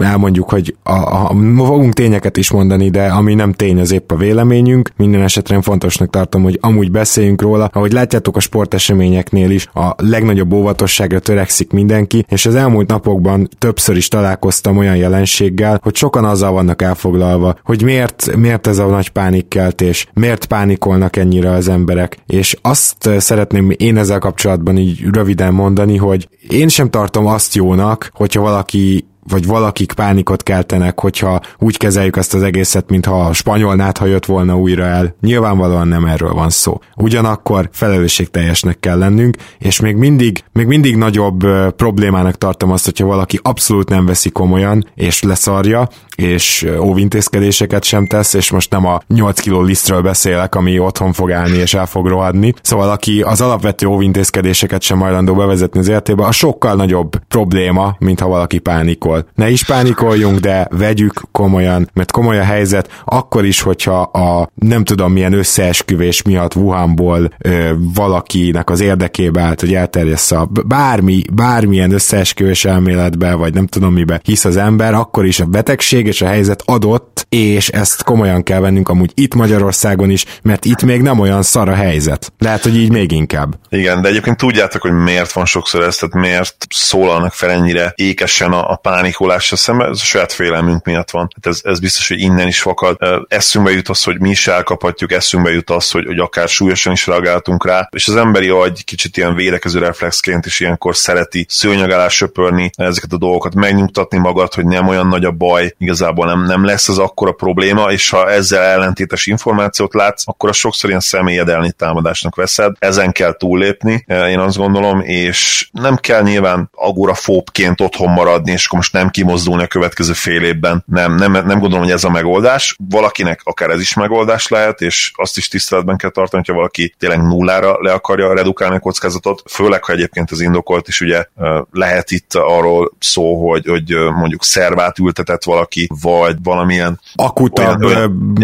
elmondjuk, 0.00 0.50
hogy 0.50 0.76
a, 0.82 0.92
a, 0.92 1.34
fogunk 1.56 1.92
tényeket 1.92 2.36
is 2.36 2.50
mondani, 2.50 2.90
de 2.90 3.06
ami 3.06 3.34
nem 3.34 3.52
tény, 3.52 3.80
az 3.80 3.92
épp 3.92 4.10
a 4.10 4.16
véleményünk. 4.16 4.90
Minden 4.96 5.22
esetre 5.22 5.60
fontosnak 5.62 6.10
tartom, 6.10 6.42
hogy 6.42 6.58
amúgy 6.60 6.90
beszéljünk 6.90 7.42
róla. 7.42 7.70
Ahogy 7.72 7.92
látjátok 7.92 8.36
a 8.36 8.40
sporteseményeknél 8.40 9.50
is, 9.50 9.68
a 9.74 9.94
legnagyobb 9.96 10.52
óvatosságra 10.52 11.18
törekszik 11.18 11.70
mindenki, 11.70 12.24
és 12.28 12.46
az 12.46 12.54
elmúlt 12.54 12.88
napokban 12.88 13.48
többször 13.58 13.96
is 13.96 14.08
találkoztam 14.08 14.76
olyan 14.76 14.96
jelenséggel, 14.96 15.80
hogy 15.82 15.96
sokan 15.96 16.24
azzal 16.24 16.52
vannak 16.52 16.82
elfoglalva, 16.82 17.56
hogy 17.64 17.82
miért, 17.82 18.36
miért 18.36 18.66
ez 18.66 18.78
a 18.78 18.86
nagy 18.86 19.08
pánikkeltés, 19.08 20.06
miért 20.14 20.46
pánikolnak 20.46 21.16
ennyire 21.16 21.50
az 21.50 21.68
emberek, 21.68 22.18
és 22.26 22.56
azt 22.62 23.10
szeretném 23.18 23.72
én 23.76 23.96
ezzel 23.96 24.18
kapcsolatban 24.18 24.76
így 24.76 25.04
röviden 25.12 25.54
mondani, 25.54 25.96
hogy 25.96 26.28
én 26.48 26.68
sem 26.68 26.90
tartom 26.90 27.26
azt 27.26 27.54
jónak, 27.54 28.10
hogyha 28.12 28.40
valaki 28.40 29.04
vagy 29.28 29.46
valakik 29.46 29.92
pánikot 29.92 30.42
keltenek, 30.42 31.00
hogyha 31.00 31.40
úgy 31.58 31.76
kezeljük 31.76 32.16
ezt 32.16 32.34
az 32.34 32.42
egészet, 32.42 32.90
mintha 32.90 33.24
a 33.24 33.32
spanyol 33.32 33.74
nátha 33.74 34.06
jött 34.06 34.24
volna 34.24 34.58
újra 34.58 34.84
el. 34.84 35.14
Nyilvánvalóan 35.20 35.88
nem 35.88 36.04
erről 36.04 36.32
van 36.32 36.50
szó. 36.50 36.78
Ugyanakkor 36.96 37.68
felelősségteljesnek 37.72 38.80
kell 38.80 38.98
lennünk, 38.98 39.36
és 39.58 39.80
még 39.80 39.96
mindig, 39.96 40.44
még 40.52 40.66
mindig 40.66 40.96
nagyobb 40.96 41.46
problémának 41.76 42.38
tartom 42.38 42.70
azt, 42.70 42.84
hogyha 42.84 43.06
valaki 43.06 43.38
abszolút 43.42 43.88
nem 43.88 44.06
veszi 44.06 44.30
komolyan, 44.30 44.86
és 44.94 45.22
leszarja, 45.22 45.88
és 46.16 46.66
óvintézkedéseket 46.80 47.84
sem 47.84 48.06
tesz, 48.06 48.34
és 48.34 48.50
most 48.50 48.70
nem 48.70 48.86
a 48.86 49.00
8 49.08 49.40
kiló 49.40 49.62
lisztről 49.62 50.02
beszélek, 50.02 50.54
ami 50.54 50.78
otthon 50.78 51.12
fog 51.12 51.32
állni 51.32 51.56
és 51.56 51.74
el 51.74 51.86
fog 51.86 52.06
rohadni. 52.06 52.54
Szóval 52.62 52.90
aki 52.90 53.22
az 53.22 53.40
alapvető 53.40 53.86
óvintézkedéseket 53.86 54.82
sem 54.82 55.00
hajlandó 55.00 55.34
bevezetni 55.34 55.80
az 55.80 55.88
életébe, 55.88 56.24
a 56.24 56.32
sokkal 56.32 56.74
nagyobb 56.74 57.16
probléma, 57.28 57.96
mint 57.98 58.20
ha 58.20 58.28
valaki 58.28 58.58
pánikol. 58.58 59.26
Ne 59.34 59.50
is 59.50 59.64
pánikoljunk, 59.64 60.38
de 60.38 60.68
vegyük 60.70 61.22
komolyan, 61.32 61.90
mert 61.92 62.10
komoly 62.10 62.38
a 62.38 62.44
helyzet, 62.44 63.02
akkor 63.04 63.44
is, 63.44 63.60
hogyha 63.60 64.00
a 64.00 64.50
nem 64.54 64.84
tudom 64.84 65.12
milyen 65.12 65.32
összeesküvés 65.32 66.22
miatt 66.22 66.54
Wuhanból 66.54 67.30
ö, 67.38 67.70
valakinek 67.94 68.70
az 68.70 68.80
érdekébe 68.80 69.40
állt, 69.40 69.60
hogy 69.60 69.74
elterjessze 69.74 70.38
a 70.38 70.48
bármi, 70.66 71.22
bármilyen 71.32 71.92
összeesküvés 71.92 72.64
elméletbe, 72.64 73.34
vagy 73.34 73.54
nem 73.54 73.66
tudom 73.66 73.92
mibe 73.92 74.20
hisz 74.24 74.44
az 74.44 74.56
ember, 74.56 74.94
akkor 74.94 75.26
is 75.26 75.40
a 75.40 75.44
betegség 75.44 76.05
és 76.06 76.22
a 76.22 76.26
helyzet 76.26 76.62
adott, 76.64 77.26
és 77.28 77.68
ezt 77.68 78.02
komolyan 78.02 78.42
kell 78.42 78.60
vennünk 78.60 78.88
amúgy 78.88 79.10
itt 79.14 79.34
Magyarországon 79.34 80.10
is, 80.10 80.24
mert 80.42 80.64
itt 80.64 80.82
még 80.82 81.02
nem 81.02 81.18
olyan 81.18 81.42
szar 81.42 81.68
a 81.68 81.74
helyzet. 81.74 82.32
Lehet, 82.38 82.62
hogy 82.62 82.76
így 82.76 82.90
még 82.90 83.12
inkább. 83.12 83.58
Igen, 83.68 84.02
de 84.02 84.08
egyébként 84.08 84.36
tudjátok, 84.36 84.82
hogy 84.82 84.92
miért 84.92 85.32
van 85.32 85.44
sokszor 85.44 85.82
ez, 85.82 85.96
tehát 85.96 86.14
miért 86.14 86.66
szólalnak 86.68 87.32
fel 87.32 87.50
ennyire 87.50 87.92
ékesen 87.94 88.52
a, 88.52 88.70
a 88.70 88.76
pánik 88.76 89.16
pánikolásra 89.16 89.56
szemben, 89.56 89.90
ez 89.90 90.00
a 90.00 90.04
saját 90.04 90.32
félelmünk 90.32 90.84
miatt 90.84 91.10
van. 91.10 91.28
Hát 91.34 91.54
ez, 91.54 91.60
ez 91.64 91.80
biztos, 91.80 92.08
hogy 92.08 92.20
innen 92.20 92.46
is 92.46 92.60
fakad. 92.60 92.96
Eszünkbe 93.28 93.72
jut 93.72 93.88
az, 93.88 94.02
hogy 94.02 94.20
mi 94.20 94.30
is 94.30 94.46
elkaphatjuk, 94.46 95.12
eszünkbe 95.12 95.50
jut 95.50 95.70
az, 95.70 95.90
hogy, 95.90 96.06
hogy 96.06 96.18
akár 96.18 96.48
súlyosan 96.48 96.92
is 96.92 97.06
reagáltunk 97.06 97.66
rá, 97.66 97.88
és 97.90 98.08
az 98.08 98.16
emberi 98.16 98.48
agy 98.48 98.84
kicsit 98.84 99.16
ilyen 99.16 99.34
védekező 99.34 99.78
reflexként 99.78 100.46
is 100.46 100.60
ilyenkor 100.60 100.96
szereti 100.96 101.46
szőnyeg 101.48 101.90
alá 101.90 102.08
söpörni 102.08 102.70
ezeket 102.74 103.12
a 103.12 103.18
dolgokat, 103.18 103.54
megnyugtatni 103.54 104.18
magad, 104.18 104.54
hogy 104.54 104.64
nem 104.64 104.88
olyan 104.88 105.06
nagy 105.06 105.24
a 105.24 105.30
baj, 105.30 105.74
igazából 105.96 106.26
nem, 106.26 106.44
nem 106.44 106.64
lesz 106.64 106.88
az 106.88 106.98
akkora 106.98 107.32
probléma, 107.32 107.92
és 107.92 108.10
ha 108.10 108.30
ezzel 108.30 108.62
ellentétes 108.62 109.26
információt 109.26 109.94
látsz, 109.94 110.22
akkor 110.26 110.48
a 110.48 110.52
sokszor 110.52 110.88
ilyen 110.88 111.00
személyedelni 111.00 111.72
támadásnak 111.72 112.34
veszed. 112.34 112.74
Ezen 112.78 113.12
kell 113.12 113.36
túllépni, 113.36 114.04
én 114.06 114.38
azt 114.38 114.56
gondolom, 114.56 115.00
és 115.00 115.68
nem 115.72 115.96
kell 115.96 116.22
nyilván 116.22 116.70
agorafóbként 116.74 117.80
otthon 117.80 118.12
maradni, 118.12 118.52
és 118.52 118.66
akkor 118.66 118.78
most 118.78 118.92
nem 118.92 119.10
kimozdulni 119.10 119.62
a 119.62 119.66
következő 119.66 120.12
fél 120.12 120.42
évben. 120.42 120.84
Nem, 120.86 121.14
nem, 121.14 121.32
nem 121.32 121.58
gondolom, 121.58 121.80
hogy 121.80 121.90
ez 121.90 122.04
a 122.04 122.10
megoldás. 122.10 122.76
Valakinek 122.90 123.40
akár 123.44 123.70
ez 123.70 123.80
is 123.80 123.94
megoldás 123.94 124.48
lehet, 124.48 124.80
és 124.80 125.10
azt 125.14 125.36
is 125.36 125.48
tiszteletben 125.48 125.96
kell 125.96 126.10
tartani, 126.10 126.42
hogyha 126.46 126.58
valaki 126.58 126.94
tényleg 126.98 127.22
nullára 127.22 127.76
le 127.80 127.92
akarja 127.92 128.34
redukálni 128.34 128.76
a 128.76 128.80
kockázatot, 128.80 129.42
főleg, 129.50 129.84
ha 129.84 129.92
egyébként 129.92 130.30
az 130.30 130.40
indokolt 130.40 130.88
is 130.88 131.00
ugye 131.00 131.24
lehet 131.72 132.10
itt 132.10 132.34
arról 132.34 132.92
szó, 132.98 133.48
hogy, 133.48 133.66
hogy 133.66 133.94
mondjuk 133.94 134.44
szervát 134.44 134.98
ültetett 134.98 135.44
valaki, 135.44 135.85
vagy 136.02 136.36
valamilyen 136.42 137.00
akutabb 137.14 137.82
olyan, 137.82 138.36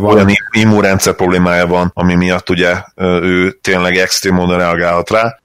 van. 0.00 0.14
olyan 0.14 0.28
immunrendszer 0.56 1.14
problémája 1.14 1.66
van, 1.66 1.90
ami 1.94 2.14
miatt 2.14 2.50
ugye 2.50 2.82
ő 3.22 3.58
tényleg 3.60 3.96
extrém 3.96 4.34
módon 4.34 4.58
reagálhat 4.58 5.10
rá 5.10 5.39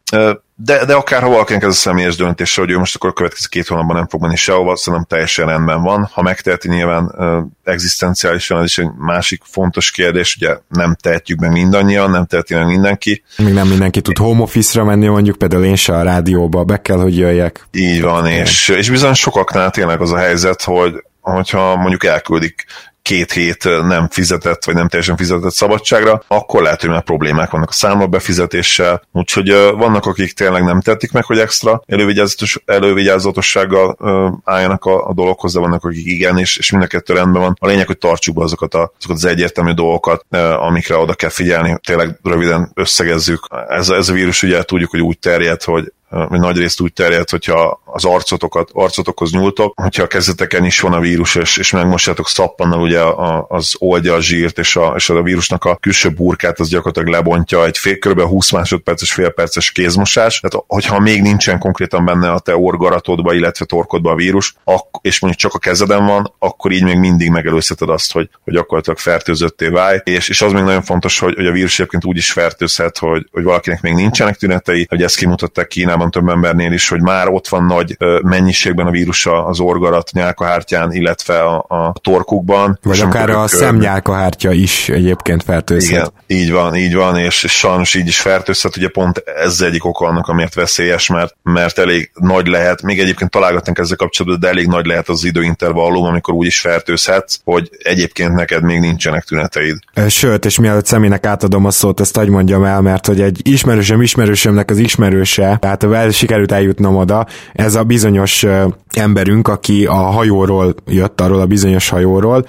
de, 0.56 0.86
de 0.86 0.94
akár 0.94 1.22
ha 1.22 1.30
valakinek 1.30 1.64
ez 1.64 1.70
a 1.70 1.74
személyes 1.74 2.16
döntése, 2.16 2.62
hogy 2.62 2.72
ő 2.72 2.78
most 2.78 2.96
akkor 2.96 3.10
a 3.10 3.14
következő 3.14 3.48
két 3.50 3.68
hónapban 3.68 3.96
nem 3.96 4.08
fog 4.08 4.22
menni 4.22 4.36
sehova, 4.36 4.76
szerintem 4.76 5.08
teljesen 5.10 5.48
rendben 5.48 5.82
van. 5.82 6.10
Ha 6.14 6.22
megteheti 6.22 6.70
nyilván 6.70 7.04
uh, 7.18 7.44
egzisztenciálisan, 7.64 8.58
ez 8.58 8.64
is 8.66 8.78
egy 8.78 8.90
másik 8.98 9.42
fontos 9.46 9.92
kérdés, 9.92 10.36
ugye 10.36 10.58
nem 10.68 10.96
tehetjük 11.02 11.40
meg 11.40 11.52
mindannyian, 11.52 12.12
nem 12.12 12.26
teheti 12.26 12.54
meg 12.54 12.66
mindenki. 12.66 13.24
Még 13.38 13.54
nem 13.54 13.68
mindenki 13.68 14.02
tud 14.02 14.18
home 14.18 14.42
office-ra 14.42 14.84
menni, 14.84 15.08
mondjuk 15.08 15.38
például 15.38 15.64
én 15.64 15.76
se 15.76 15.94
a 15.94 16.04
rádióba, 16.04 16.64
be 16.64 16.82
kell, 16.82 16.98
hogy 16.98 17.18
jöjjek. 17.18 17.68
Így 17.72 18.02
van, 18.02 18.28
és, 18.28 18.68
és 18.68 18.90
bizony 18.90 19.14
sokaknál 19.14 19.72
tényleg 19.72 20.02
az 20.02 20.12
a 20.12 20.18
helyzet, 20.18 20.64
hogy 20.64 21.04
hogyha 21.22 21.76
mondjuk 21.76 22.04
elküldik 22.04 22.66
két 23.06 23.32
hét 23.32 23.64
nem 23.64 24.08
fizetett, 24.10 24.66
vagy 24.66 24.76
nem 24.76 24.88
teljesen 24.88 25.18
fizetett 25.18 25.52
szabadságra, 25.52 26.24
akkor 26.28 26.62
lehet, 26.62 26.82
hogy 26.82 26.90
már 26.90 27.04
problémák 27.04 27.50
vannak 27.50 27.70
a 27.70 27.74
számla 27.74 28.08
befizetéssel, 28.08 29.02
úgyhogy 29.12 29.52
vannak, 29.54 30.06
akik 30.06 30.34
tényleg 30.34 30.64
nem 30.64 30.82
tettik 30.82 31.12
meg, 31.12 31.24
hogy 31.24 31.40
extra 31.40 31.82
elővigyázatos, 31.88 32.60
elővigyázatossággal 32.66 33.98
álljanak 34.44 34.86
a, 34.86 35.08
a 35.08 35.14
dologhoz, 35.14 35.54
de 35.54 35.60
vannak, 35.60 35.84
akik 35.84 36.06
igen, 36.06 36.38
és, 36.38 36.58
és 36.58 36.72
mind 36.72 36.84
a 36.84 36.88
kettő 36.88 37.14
rendben 37.14 37.42
van. 37.42 37.58
A 37.60 37.68
lényeg, 37.68 37.88
hogy 37.88 37.98
tartsuk 37.98 38.36
be 38.36 38.44
azokat, 38.44 38.74
a, 38.74 38.94
azokat 39.00 39.16
az 39.16 39.26
egyértelmű 39.26 39.72
dolgokat, 39.72 40.26
amikre 40.60 40.98
oda 40.98 41.14
kell 41.14 41.30
figyelni. 41.30 41.78
Tényleg 41.88 42.20
röviden 42.24 42.72
összegezzük. 42.74 43.48
Ez, 43.68 43.90
ez 43.90 44.10
a 44.10 44.14
vírus 44.14 44.44
ugye 44.44 44.64
tudjuk, 44.64 44.90
hogy 44.90 45.02
úgy 45.02 45.20
terjed, 45.20 45.64
hogy 45.64 45.94
vagy 46.10 46.40
nagy 46.40 46.58
részt 46.58 46.82
úgy 46.82 46.94
terjed, 46.94 47.30
hogyha 47.30 47.82
az 47.86 48.06
arcotokat, 48.06 48.70
arcotokhoz 48.74 49.32
nyúltok, 49.32 49.82
hogyha 49.82 50.04
a 50.04 50.08
kezeteken 50.08 50.66
is 50.66 50.80
van 50.80 50.94
a 50.94 51.00
vírus, 51.00 51.36
és, 51.36 51.58
és 51.58 51.72
megmosjátok 51.72 52.28
szappannal 52.28 52.82
ugye 52.82 53.00
a, 53.02 53.46
az 53.50 53.76
oldja 53.80 54.14
a 54.14 54.22
zsírt, 54.22 54.60
és 54.60 54.76
a, 54.76 54.94
és 54.96 55.10
a 55.10 55.22
vírusnak 55.22 55.64
a 55.66 55.76
külső 55.76 56.10
burkát 56.10 56.60
az 56.60 56.70
gyakorlatilag 56.70 57.10
lebontja 57.10 57.66
egy 57.66 57.78
fél, 57.78 57.98
kb. 57.98 58.22
20 58.22 58.52
másodperces, 58.52 59.14
fél 59.14 59.30
perces 59.30 59.72
kézmosás, 59.72 60.40
tehát 60.40 60.66
hogyha 60.68 61.00
még 61.00 61.22
nincsen 61.22 61.60
konkrétan 61.60 62.06
benne 62.06 62.32
a 62.32 62.40
te 62.40 62.58
orgaratodba, 62.58 63.34
illetve 63.34 63.66
torkodba 63.66 64.12
a 64.12 64.16
vírus, 64.16 64.56
ak- 64.64 65.00
és 65.02 65.20
mondjuk 65.20 65.42
csak 65.42 65.54
a 65.54 65.60
kezeden 65.60 66.06
van, 66.06 66.34
akkor 66.40 66.72
így 66.72 66.84
még 66.84 66.98
mindig 66.98 67.30
megelőzheted 67.30 67.90
azt, 67.90 68.12
hogy, 68.12 68.30
hogy 68.44 68.54
gyakorlatilag 68.54 69.00
fertőzötté 69.00 69.68
válj, 69.68 70.00
és, 70.04 70.30
és 70.30 70.42
az 70.42 70.52
még 70.52 70.64
nagyon 70.64 70.82
fontos, 70.82 71.20
hogy, 71.20 71.36
hogy 71.36 71.48
a 71.48 71.52
vírus 71.52 71.80
egyébként 71.80 72.06
úgy 72.06 72.18
is 72.18 72.32
fertőzhet, 72.32 72.98
hogy, 72.98 73.28
hogy 73.32 73.44
valakinek 73.44 73.82
még 73.82 73.94
nincsenek 73.94 74.36
tünetei, 74.36 74.86
hogy 74.90 75.04
ezt 75.04 75.18
kimutatták 75.18 75.68
Kínában 75.68 76.05
csoportban 76.12 76.36
több 76.36 76.46
embernél 76.46 76.72
is, 76.72 76.90
hogy 76.90 77.02
már 77.02 77.28
ott 77.28 77.48
van 77.48 77.66
nagy 77.66 77.98
mennyiségben 78.22 78.88
a 78.88 78.92
vírus 78.92 79.26
az 79.26 79.60
orgarat 79.60 80.12
nyálkahártyán, 80.12 80.92
illetve 80.92 81.40
a, 81.40 81.66
a 81.68 81.94
torkukban. 82.02 82.80
Vagy 82.84 83.00
akár 83.00 83.30
a 83.30 83.48
szemnyálkahártya 83.48 84.52
is 84.52 84.90
egyébként 84.90 85.44
fertőzhet. 85.44 85.92
Igen, 85.92 86.42
így 86.42 86.52
van, 86.52 86.76
így 86.76 86.96
van, 86.96 87.18
és, 87.18 87.44
és 87.44 87.52
sajnos 87.52 87.94
így 87.94 88.08
is 88.08 88.20
fertőzhet, 88.20 88.78
ugye 88.78 88.88
pont 88.88 89.24
ez 89.44 89.62
egyik 89.62 89.86
oka 89.86 90.08
annak, 90.08 90.28
amiért 90.28 90.54
veszélyes, 90.54 91.08
mert, 91.08 91.36
mert 91.44 91.78
elég 91.78 92.12
nagy 92.14 92.48
lehet, 92.48 92.82
még 92.82 93.00
egyébként 93.00 93.32
találgatnánk 93.32 93.78
ezzel 93.78 93.98
kapcsolatban, 93.98 94.40
de 94.40 94.48
elég 94.48 94.68
nagy 94.68 94.86
lehet 94.86 95.10
az 95.10 95.26
időintervallum, 95.26 96.04
amikor 96.04 96.34
úgy 96.34 96.46
is 96.46 96.60
fertőzhetsz, 96.60 97.40
hogy 97.44 97.70
egyébként 97.84 98.34
neked 98.34 98.64
még 98.64 98.80
nincsenek 98.80 99.24
tüneteid. 99.24 99.78
Sőt, 100.08 100.46
és 100.46 100.60
mielőtt 100.60 100.86
személynek 100.86 101.26
átadom 101.26 101.66
a 101.66 101.72
szót, 101.72 102.00
ezt 102.00 102.16
hagy 102.16 102.30
mondjam 102.30 102.64
el, 102.64 102.82
mert 102.82 103.06
hogy 103.06 103.22
egy 103.22 103.40
ismerősöm 103.44 104.02
ismerősömnek 104.02 104.70
az 104.70 104.78
ismerőse, 104.78 105.58
tehát 105.62 105.84
a 105.92 106.12
sikerült 106.12 106.52
eljutnom 106.52 106.96
oda, 106.96 107.26
ez 107.54 107.76
a 107.76 107.84
bizonyos 107.84 108.46
emberünk, 108.94 109.48
aki 109.48 109.86
a 109.86 109.94
hajóról 109.94 110.76
jött, 110.88 111.22
arról 111.22 111.40
a 111.40 111.46
bizonyos 111.46 111.90
hajóról, 111.90 112.46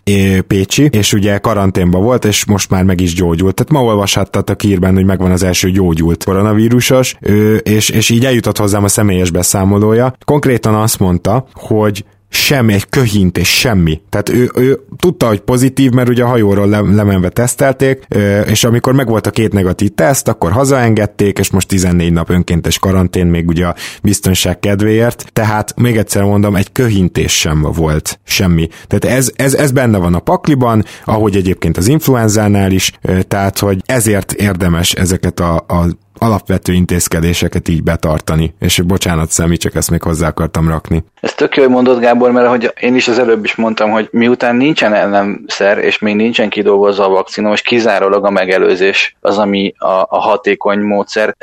Pécsi, 0.46 0.88
és 0.92 1.12
ugye 1.12 1.38
karanténban 1.38 2.02
volt, 2.02 2.24
és 2.24 2.44
most 2.44 2.70
már 2.70 2.84
meg 2.84 3.00
is 3.00 3.14
gyógyult. 3.14 3.54
Tehát 3.54 3.72
ma 3.72 3.90
olvashattatok 3.90 4.60
hírben, 4.60 4.94
hogy 4.94 5.04
megvan 5.04 5.30
az 5.30 5.42
első 5.42 5.70
gyógyult 5.70 6.24
koronavírusos, 6.24 7.16
és, 7.62 7.88
és 7.88 8.10
így 8.10 8.24
eljutott 8.24 8.58
hozzám 8.58 8.84
a 8.84 8.88
személyes 8.88 9.30
beszámolója. 9.30 10.14
Konkrétan 10.24 10.74
azt 10.74 10.98
mondta, 10.98 11.46
hogy 11.52 12.04
semmi, 12.28 12.72
egy 12.72 12.88
köhintés, 12.88 13.58
semmi. 13.58 14.00
Tehát 14.08 14.28
ő, 14.28 14.50
ő 14.54 14.80
tudta, 14.96 15.26
hogy 15.26 15.40
pozitív, 15.40 15.90
mert 15.90 16.08
ugye 16.08 16.22
a 16.22 16.26
hajóról 16.26 16.68
le, 16.68 16.80
lemenve 16.80 17.28
tesztelték, 17.28 18.06
és 18.46 18.64
amikor 18.64 18.92
megvolt 18.92 19.26
a 19.26 19.30
két 19.30 19.52
negatív 19.52 19.90
teszt, 19.94 20.28
akkor 20.28 20.52
hazaengedték, 20.52 21.38
és 21.38 21.50
most 21.50 21.68
14 21.68 22.12
nap 22.12 22.30
önkéntes 22.30 22.78
karantén 22.78 23.26
még 23.26 23.48
ugye 23.48 23.66
a 23.66 23.74
biztonság 24.02 24.60
kedvéért, 24.60 25.26
tehát 25.32 25.74
még 25.76 25.96
egyszer 25.96 26.22
mondom, 26.22 26.56
egy 26.56 26.72
köhintés 26.72 27.38
sem 27.38 27.62
volt, 27.62 28.18
semmi. 28.24 28.68
Tehát 28.86 29.16
ez, 29.18 29.30
ez, 29.36 29.54
ez 29.54 29.70
benne 29.70 29.98
van 29.98 30.14
a 30.14 30.18
pakliban, 30.18 30.84
ahogy 31.04 31.36
egyébként 31.36 31.76
az 31.76 31.88
influenzánál 31.88 32.72
is, 32.72 32.92
tehát 33.28 33.58
hogy 33.58 33.82
ezért 33.86 34.32
érdemes 34.32 34.92
ezeket 34.92 35.40
a, 35.40 35.54
a 35.54 35.86
alapvető 36.18 36.72
intézkedéseket 36.72 37.68
így 37.68 37.82
betartani. 37.82 38.54
És 38.58 38.80
bocsánat, 38.80 39.30
Szemi, 39.30 39.56
csak 39.56 39.74
ezt 39.74 39.90
még 39.90 40.02
hozzá 40.02 40.28
akartam 40.28 40.68
rakni. 40.68 41.04
Ez 41.20 41.34
tök 41.34 41.56
jó, 41.56 41.62
hogy 41.62 41.72
mondod, 41.72 42.00
Gábor, 42.00 42.30
mert 42.30 42.48
hogy 42.48 42.72
én 42.80 42.94
is 42.94 43.08
az 43.08 43.18
előbb 43.18 43.44
is 43.44 43.54
mondtam, 43.54 43.90
hogy 43.90 44.08
miután 44.10 44.56
nincsen 44.56 44.94
ellenszer, 44.94 45.78
és 45.78 45.98
még 45.98 46.16
nincsen 46.16 46.48
kidolgozva 46.48 47.04
a 47.04 47.08
vakcina, 47.08 47.48
most 47.48 47.64
kizárólag 47.64 48.24
a 48.24 48.30
megelőzés 48.30 49.16
az, 49.20 49.38
ami 49.38 49.74
a, 49.78 50.06
a 50.08 50.18
hatékony 50.20 50.78
módszer. 50.78 51.36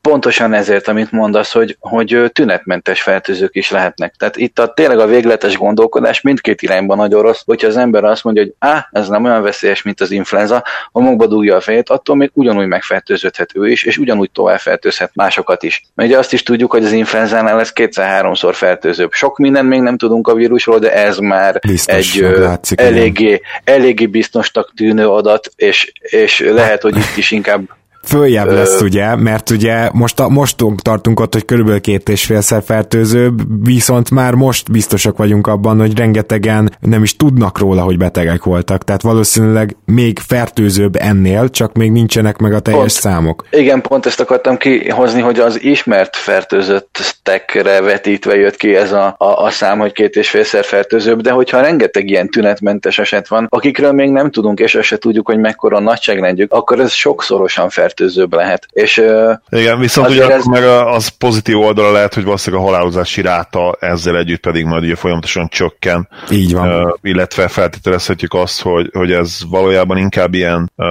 Pontosan 0.00 0.52
ezért, 0.52 0.88
amit 0.88 1.12
mondasz, 1.12 1.52
hogy, 1.52 1.76
hogy 1.80 2.30
tünetmentes 2.32 3.02
fertőzők 3.02 3.54
is 3.56 3.70
lehetnek. 3.70 4.14
Tehát 4.18 4.36
itt 4.36 4.58
a, 4.58 4.72
tényleg 4.72 4.98
a 4.98 5.06
végletes 5.06 5.56
gondolkodás 5.56 6.20
mindkét 6.20 6.62
irányban 6.62 6.96
nagyon 6.96 7.22
rossz, 7.22 7.42
hogyha 7.44 7.66
az 7.66 7.76
ember 7.76 8.04
azt 8.04 8.24
mondja, 8.24 8.42
hogy 8.42 8.54
á, 8.58 8.88
ez 8.92 9.08
nem 9.08 9.24
olyan 9.24 9.42
veszélyes, 9.42 9.82
mint 9.82 10.00
az 10.00 10.10
influenza, 10.10 10.64
homokba 10.92 11.26
dugja 11.26 11.56
a 11.56 11.60
fejét, 11.60 11.88
attól 11.88 12.16
még 12.16 12.30
ugyanúgy 12.34 12.66
megfertőződhet 12.66 13.56
ő 13.56 13.70
is, 13.70 13.84
és 13.90 13.98
ugyanúgy 13.98 14.30
tovább 14.30 14.58
fertőzhet 14.58 15.10
másokat 15.14 15.62
is. 15.62 15.82
Mert 15.94 16.08
ugye 16.08 16.18
azt 16.18 16.32
is 16.32 16.42
tudjuk, 16.42 16.70
hogy 16.70 16.84
az 16.84 16.92
influenzánál 16.92 17.56
lesz 17.56 17.72
kétszer-háromszor 17.72 18.54
fertőzőbb. 18.54 19.12
Sok 19.12 19.38
mindent 19.38 19.68
még 19.68 19.80
nem 19.80 19.96
tudunk 19.96 20.28
a 20.28 20.34
vírusról, 20.34 20.78
de 20.78 20.92
ez 20.92 21.18
már 21.18 21.58
Biztos, 21.66 22.16
egy 22.16 22.38
látszik, 22.38 22.80
eléggé, 22.80 23.40
eléggé 23.64 24.06
biztosnak 24.06 24.72
tűnő 24.76 25.08
adat, 25.08 25.50
és, 25.56 25.92
és 26.00 26.38
lehet, 26.38 26.82
hogy 26.82 26.96
itt 26.96 27.16
is 27.16 27.30
inkább 27.30 27.60
Följebb 28.02 28.50
lesz 28.50 28.80
ugye, 28.80 29.16
mert 29.16 29.50
ugye 29.50 29.88
most, 29.92 30.20
a, 30.20 30.28
most 30.28 30.56
tartunk 30.82 31.20
ott, 31.20 31.32
hogy 31.32 31.44
körülbelül 31.44 31.80
két 31.80 32.08
és 32.08 32.24
félszer 32.24 32.62
fertőzőbb, 32.62 33.40
viszont 33.64 34.10
már 34.10 34.34
most 34.34 34.70
biztosak 34.70 35.16
vagyunk 35.16 35.46
abban, 35.46 35.78
hogy 35.78 35.98
rengetegen 35.98 36.76
nem 36.80 37.02
is 37.02 37.16
tudnak 37.16 37.58
róla, 37.58 37.82
hogy 37.82 37.98
betegek 37.98 38.44
voltak, 38.44 38.84
tehát 38.84 39.02
valószínűleg 39.02 39.76
még 39.84 40.18
fertőzőbb 40.18 40.96
ennél, 40.96 41.50
csak 41.50 41.72
még 41.72 41.90
nincsenek 41.92 42.36
meg 42.36 42.52
a 42.52 42.60
teljes 42.60 42.80
pont, 42.80 42.90
számok. 42.90 43.44
Igen, 43.50 43.80
pont 43.80 44.06
ezt 44.06 44.20
akartam 44.20 44.56
kihozni, 44.56 45.20
hogy 45.20 45.38
az 45.38 45.62
ismert 45.62 46.16
fertőzöttekre 46.16 47.80
vetítve 47.80 48.36
jött 48.36 48.56
ki 48.56 48.74
ez 48.74 48.92
a, 48.92 49.14
a, 49.18 49.44
a 49.44 49.50
szám, 49.50 49.78
hogy 49.78 49.92
két 49.92 50.16
és 50.16 50.30
félszer 50.30 50.64
fertőzőbb, 50.64 51.20
de 51.20 51.30
hogyha 51.30 51.60
rengeteg 51.60 52.08
ilyen 52.08 52.28
tünetmentes 52.28 52.98
eset 52.98 53.28
van, 53.28 53.46
akikről 53.50 53.92
még 53.92 54.10
nem 54.10 54.30
tudunk, 54.30 54.58
és 54.58 54.78
se 54.82 54.98
tudjuk, 54.98 55.26
hogy 55.26 55.38
mekkora 55.38 55.76
a 55.76 55.80
nagyságrendjük, 55.80 56.52
akkor 56.52 56.80
ez 56.80 56.92
sokszorosan 56.92 57.68
fertőző 57.68 57.88
fertőzőbb 57.90 58.32
lehet. 58.32 58.66
És, 58.72 59.02
Igen, 59.48 59.78
viszont 59.78 60.08
ugye 60.08 60.28
ez... 60.28 60.44
meg 60.44 60.64
az 60.64 61.08
pozitív 61.08 61.58
oldala 61.58 61.92
lehet, 61.92 62.14
hogy 62.14 62.24
valószínűleg 62.24 62.64
a 62.64 62.68
halálozási 62.68 63.22
ráta 63.22 63.76
ezzel 63.80 64.18
együtt 64.18 64.40
pedig 64.40 64.64
majd 64.64 64.82
ugye 64.82 64.94
folyamatosan 64.94 65.48
csökken. 65.48 66.08
Így 66.30 66.52
van. 66.52 66.84
Uh, 66.84 66.92
illetve 67.02 67.48
feltételezhetjük 67.48 68.34
azt, 68.34 68.62
hogy, 68.62 68.90
hogy 68.92 69.12
ez 69.12 69.38
valójában 69.50 69.96
inkább 69.96 70.34
ilyen, 70.34 70.72
uh, 70.76 70.86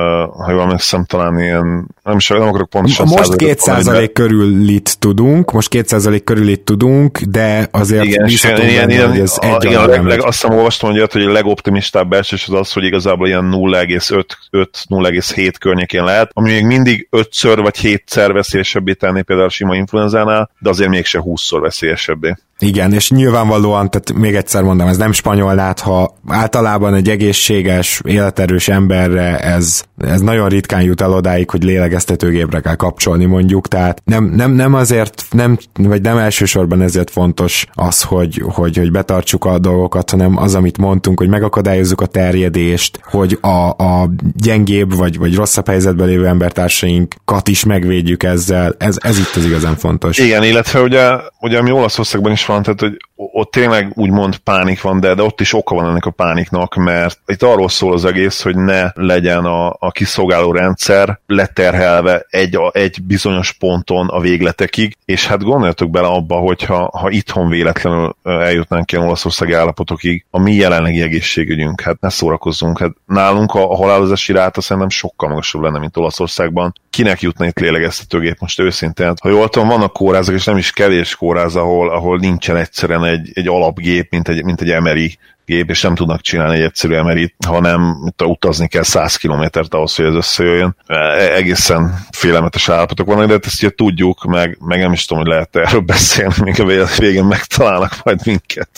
ha 0.46 0.52
jól 0.52 0.62
emlékszem, 0.62 1.06
talán 1.06 1.40
ilyen, 1.40 1.88
nem 2.04 2.18
is 2.18 2.28
nem 2.28 2.42
akarok 2.42 2.70
pontosan 2.70 3.08
Most 3.08 3.34
2% 3.38 4.10
körül 4.14 4.70
itt 4.70 4.96
tudunk, 5.00 5.52
most 5.52 5.70
2% 5.72 6.22
körül 6.24 6.48
itt 6.48 6.66
tudunk, 6.66 7.20
de 7.20 7.68
azért 7.72 8.04
igen, 8.04 8.26
bízhatunk 8.26 8.70
ilyen, 8.70 8.88
benne, 8.88 8.94
ilyen, 8.94 9.10
hogy 9.10 9.20
ez 9.20 9.38
egy 9.40 9.64
igen, 9.64 9.82
a 9.82 9.86
leg, 9.86 10.06
leg, 10.06 10.24
azt 10.24 10.42
hiszem 10.42 10.58
olvastam, 10.58 10.92
hogy, 10.92 11.12
hogy 11.12 11.24
a 11.24 11.32
legoptimistább 11.32 12.14
esés 12.14 12.48
az 12.48 12.54
az, 12.54 12.74
hogy 12.74 12.84
igazából 12.84 13.28
ilyen 13.28 13.50
0,5-0,7 13.54 15.54
környékén 15.60 16.04
lehet, 16.04 16.30
ami 16.34 16.52
még 16.52 16.66
mindig 16.66 16.89
mindig 16.90 17.08
ötször 17.12 17.60
vagy 17.60 17.78
hétszer 17.78 18.32
veszélyesebbé 18.32 18.94
tenni 18.94 19.22
például 19.22 19.48
a 19.48 19.52
sima 19.52 19.76
influenzánál, 19.76 20.52
de 20.60 20.70
azért 20.70 20.90
mégse 20.90 21.20
húszszor 21.20 21.62
veszélyesebbé. 21.62 22.36
Igen, 22.62 22.94
és 22.94 23.10
nyilvánvalóan, 23.10 23.90
tehát 23.90 24.14
még 24.14 24.36
egyszer 24.36 24.64
mondom, 24.64 24.88
ez 24.88 24.98
nem 24.98 25.12
spanyol 25.12 25.56
lát, 25.56 25.80
ha 25.80 26.16
általában 26.28 26.94
egy 26.94 27.10
egészséges, 27.10 28.02
életerős 28.06 28.68
emberre 28.68 29.40
ez, 29.40 29.84
ez 29.98 30.22
nagyon 30.22 30.50
ritkán 30.50 30.82
jut 30.82 31.02
el 31.02 31.14
odáig, 31.14 31.50
hogy 31.50 31.64
lélegeztetőgépre 31.64 32.60
kell 32.60 32.76
kapcsolni 32.76 33.26
mondjuk, 33.26 33.68
tehát 33.68 34.02
nem, 34.06 34.24
nem, 34.24 34.52
nem 34.52 34.74
azért, 34.74 35.26
nem, 35.32 35.58
vagy 35.74 36.02
nem 36.02 36.18
elsősorban 36.18 36.82
ezért 36.82 37.10
fontos 37.10 37.68
az, 37.74 38.02
hogy, 38.02 38.44
hogy, 38.46 38.78
hogy 38.78 38.92
betartsuk 38.92 39.46
a 39.46 39.60
dolgokat, 39.60 40.10
hanem 40.10 40.38
az, 40.38 40.56
amit 40.56 40.78
mondtunk, 40.78 41.20
hogy 41.20 41.30
megakadályozzuk 41.30 42.02
a 42.02 42.06
terjedést, 42.06 43.00
hogy 43.04 43.38
a, 43.42 43.70
a 43.70 44.10
gyengébb 44.36 44.96
vagy, 44.96 45.18
vagy 45.18 45.36
rosszabb 45.36 45.68
helyzetben 45.68 46.08
lévő 46.08 46.28
embertársainkat 46.28 47.48
is 47.48 47.64
megvédjük 47.64 48.24
ezzel, 48.24 48.76
ez, 48.78 48.98
ez 49.02 49.18
itt 49.18 49.36
az 49.36 49.46
igazán 49.46 49.76
fontos. 49.76 50.18
Igen, 50.18 50.44
illetve 50.44 50.82
ugye, 50.82 51.10
ugye 51.40 51.62
mi 51.62 51.72
Olaszországban 51.72 52.32
is 52.32 52.48
van, 52.50 52.64
tehát 52.64 52.80
hogy 52.80 52.98
ott 53.16 53.52
tényleg 53.52 53.92
úgymond 53.96 54.38
pánik 54.38 54.82
van, 54.82 55.00
de, 55.00 55.14
de 55.14 55.24
ott 55.24 55.42
is 55.42 55.54
oka 55.54 55.76
van 55.76 55.90
ennek 55.90 56.06
a 56.06 56.12
pániknak, 56.12 56.76
mert 56.76 57.20
itt 57.26 57.44
arról 57.44 57.70
szól 57.70 57.94
az 57.94 58.06
egész, 58.06 58.42
hogy 58.42 58.56
ne 58.56 58.92
legyen 58.94 59.46
a, 59.46 59.76
a 59.80 59.92
kiszolgáló 59.92 60.52
rendszer 60.52 61.20
leterhelve 61.26 62.26
egy, 62.30 62.56
a, 62.56 62.72
egy 62.74 62.98
bizonyos 63.04 63.52
ponton 63.52 64.08
a 64.08 64.20
végletekig, 64.20 64.98
és 65.06 65.28
hát 65.28 65.44
gondoljatok 65.44 65.90
bele 65.90 66.08
abba, 66.08 66.36
hogyha 66.36 66.90
ha 66.98 67.10
itthon 67.10 67.50
véletlenül 67.50 68.16
eljutnánk 68.24 68.92
ilyen 68.92 69.06
olaszországi 69.06 69.54
állapotokig, 69.54 70.26
a 70.30 70.40
mi 70.40 70.54
jelenlegi 70.54 71.02
egészségügyünk, 71.02 71.82
hát 71.82 72.02
ne 72.02 72.10
szórakozzunk, 72.10 72.80
hát 72.80 72.92
nálunk 73.06 73.54
a, 73.54 73.72
a 73.72 73.76
halálozási 73.76 74.34
ráta 74.34 74.62
szerintem 74.62 74.90
sokkal 74.90 75.30
magasabb 75.30 75.62
lenne, 75.62 75.80
mint 75.80 75.98
Olaszországban. 75.98 76.74
Kinek 77.00 77.22
jutna 77.22 77.46
itt 77.46 77.60
lélegeztetőgép 77.60 78.40
most 78.40 78.60
őszintén? 78.60 79.14
Ha 79.22 79.30
jól 79.30 79.50
tudom, 79.50 79.68
vannak 79.68 79.94
kórházak, 79.94 80.36
és 80.36 80.44
nem 80.44 80.58
is 80.58 80.72
kevés 80.72 81.16
kórház, 81.16 81.56
ahol, 81.56 81.90
ahol 81.90 82.18
nincsen 82.18 82.56
egyszerűen 82.56 83.06
egy, 83.06 83.32
egy 83.34 83.48
alapgép, 83.48 84.12
mint 84.12 84.28
egy, 84.28 84.44
mint 84.44 84.62
egy 84.62 84.70
emeri 84.70 85.18
gép, 85.50 85.70
és 85.70 85.82
nem 85.82 85.96
tudnak 85.96 86.22
csinálni 86.22 86.56
egy 86.56 86.62
egyszerű 86.62 86.94
emerit, 86.94 87.36
hanem 87.48 87.96
itt 88.08 88.24
utazni 88.24 88.68
kell 88.68 88.84
100 88.84 89.16
kilométert 89.16 89.74
ahhoz, 89.74 89.96
hogy 89.96 90.06
ez 90.06 90.14
összejöjjön. 90.14 90.76
E, 90.88 90.96
egészen 91.34 92.06
félelmetes 92.12 92.70
állapotok 92.70 93.08
vannak, 93.08 93.28
de 93.28 93.34
hát 93.34 93.46
ezt 93.46 93.64
ugye 93.64 93.72
tudjuk, 93.72 94.24
meg, 94.24 94.58
meg 94.66 94.80
nem 94.80 94.92
is 94.92 95.06
tudom, 95.06 95.24
hogy 95.24 95.32
lehet 95.32 95.56
erről 95.56 95.80
beszélni, 95.80 96.34
még 96.44 96.62
a 96.62 96.86
végén 96.98 97.24
megtalálnak 97.24 97.92
majd 98.04 98.20
minket. 98.26 98.70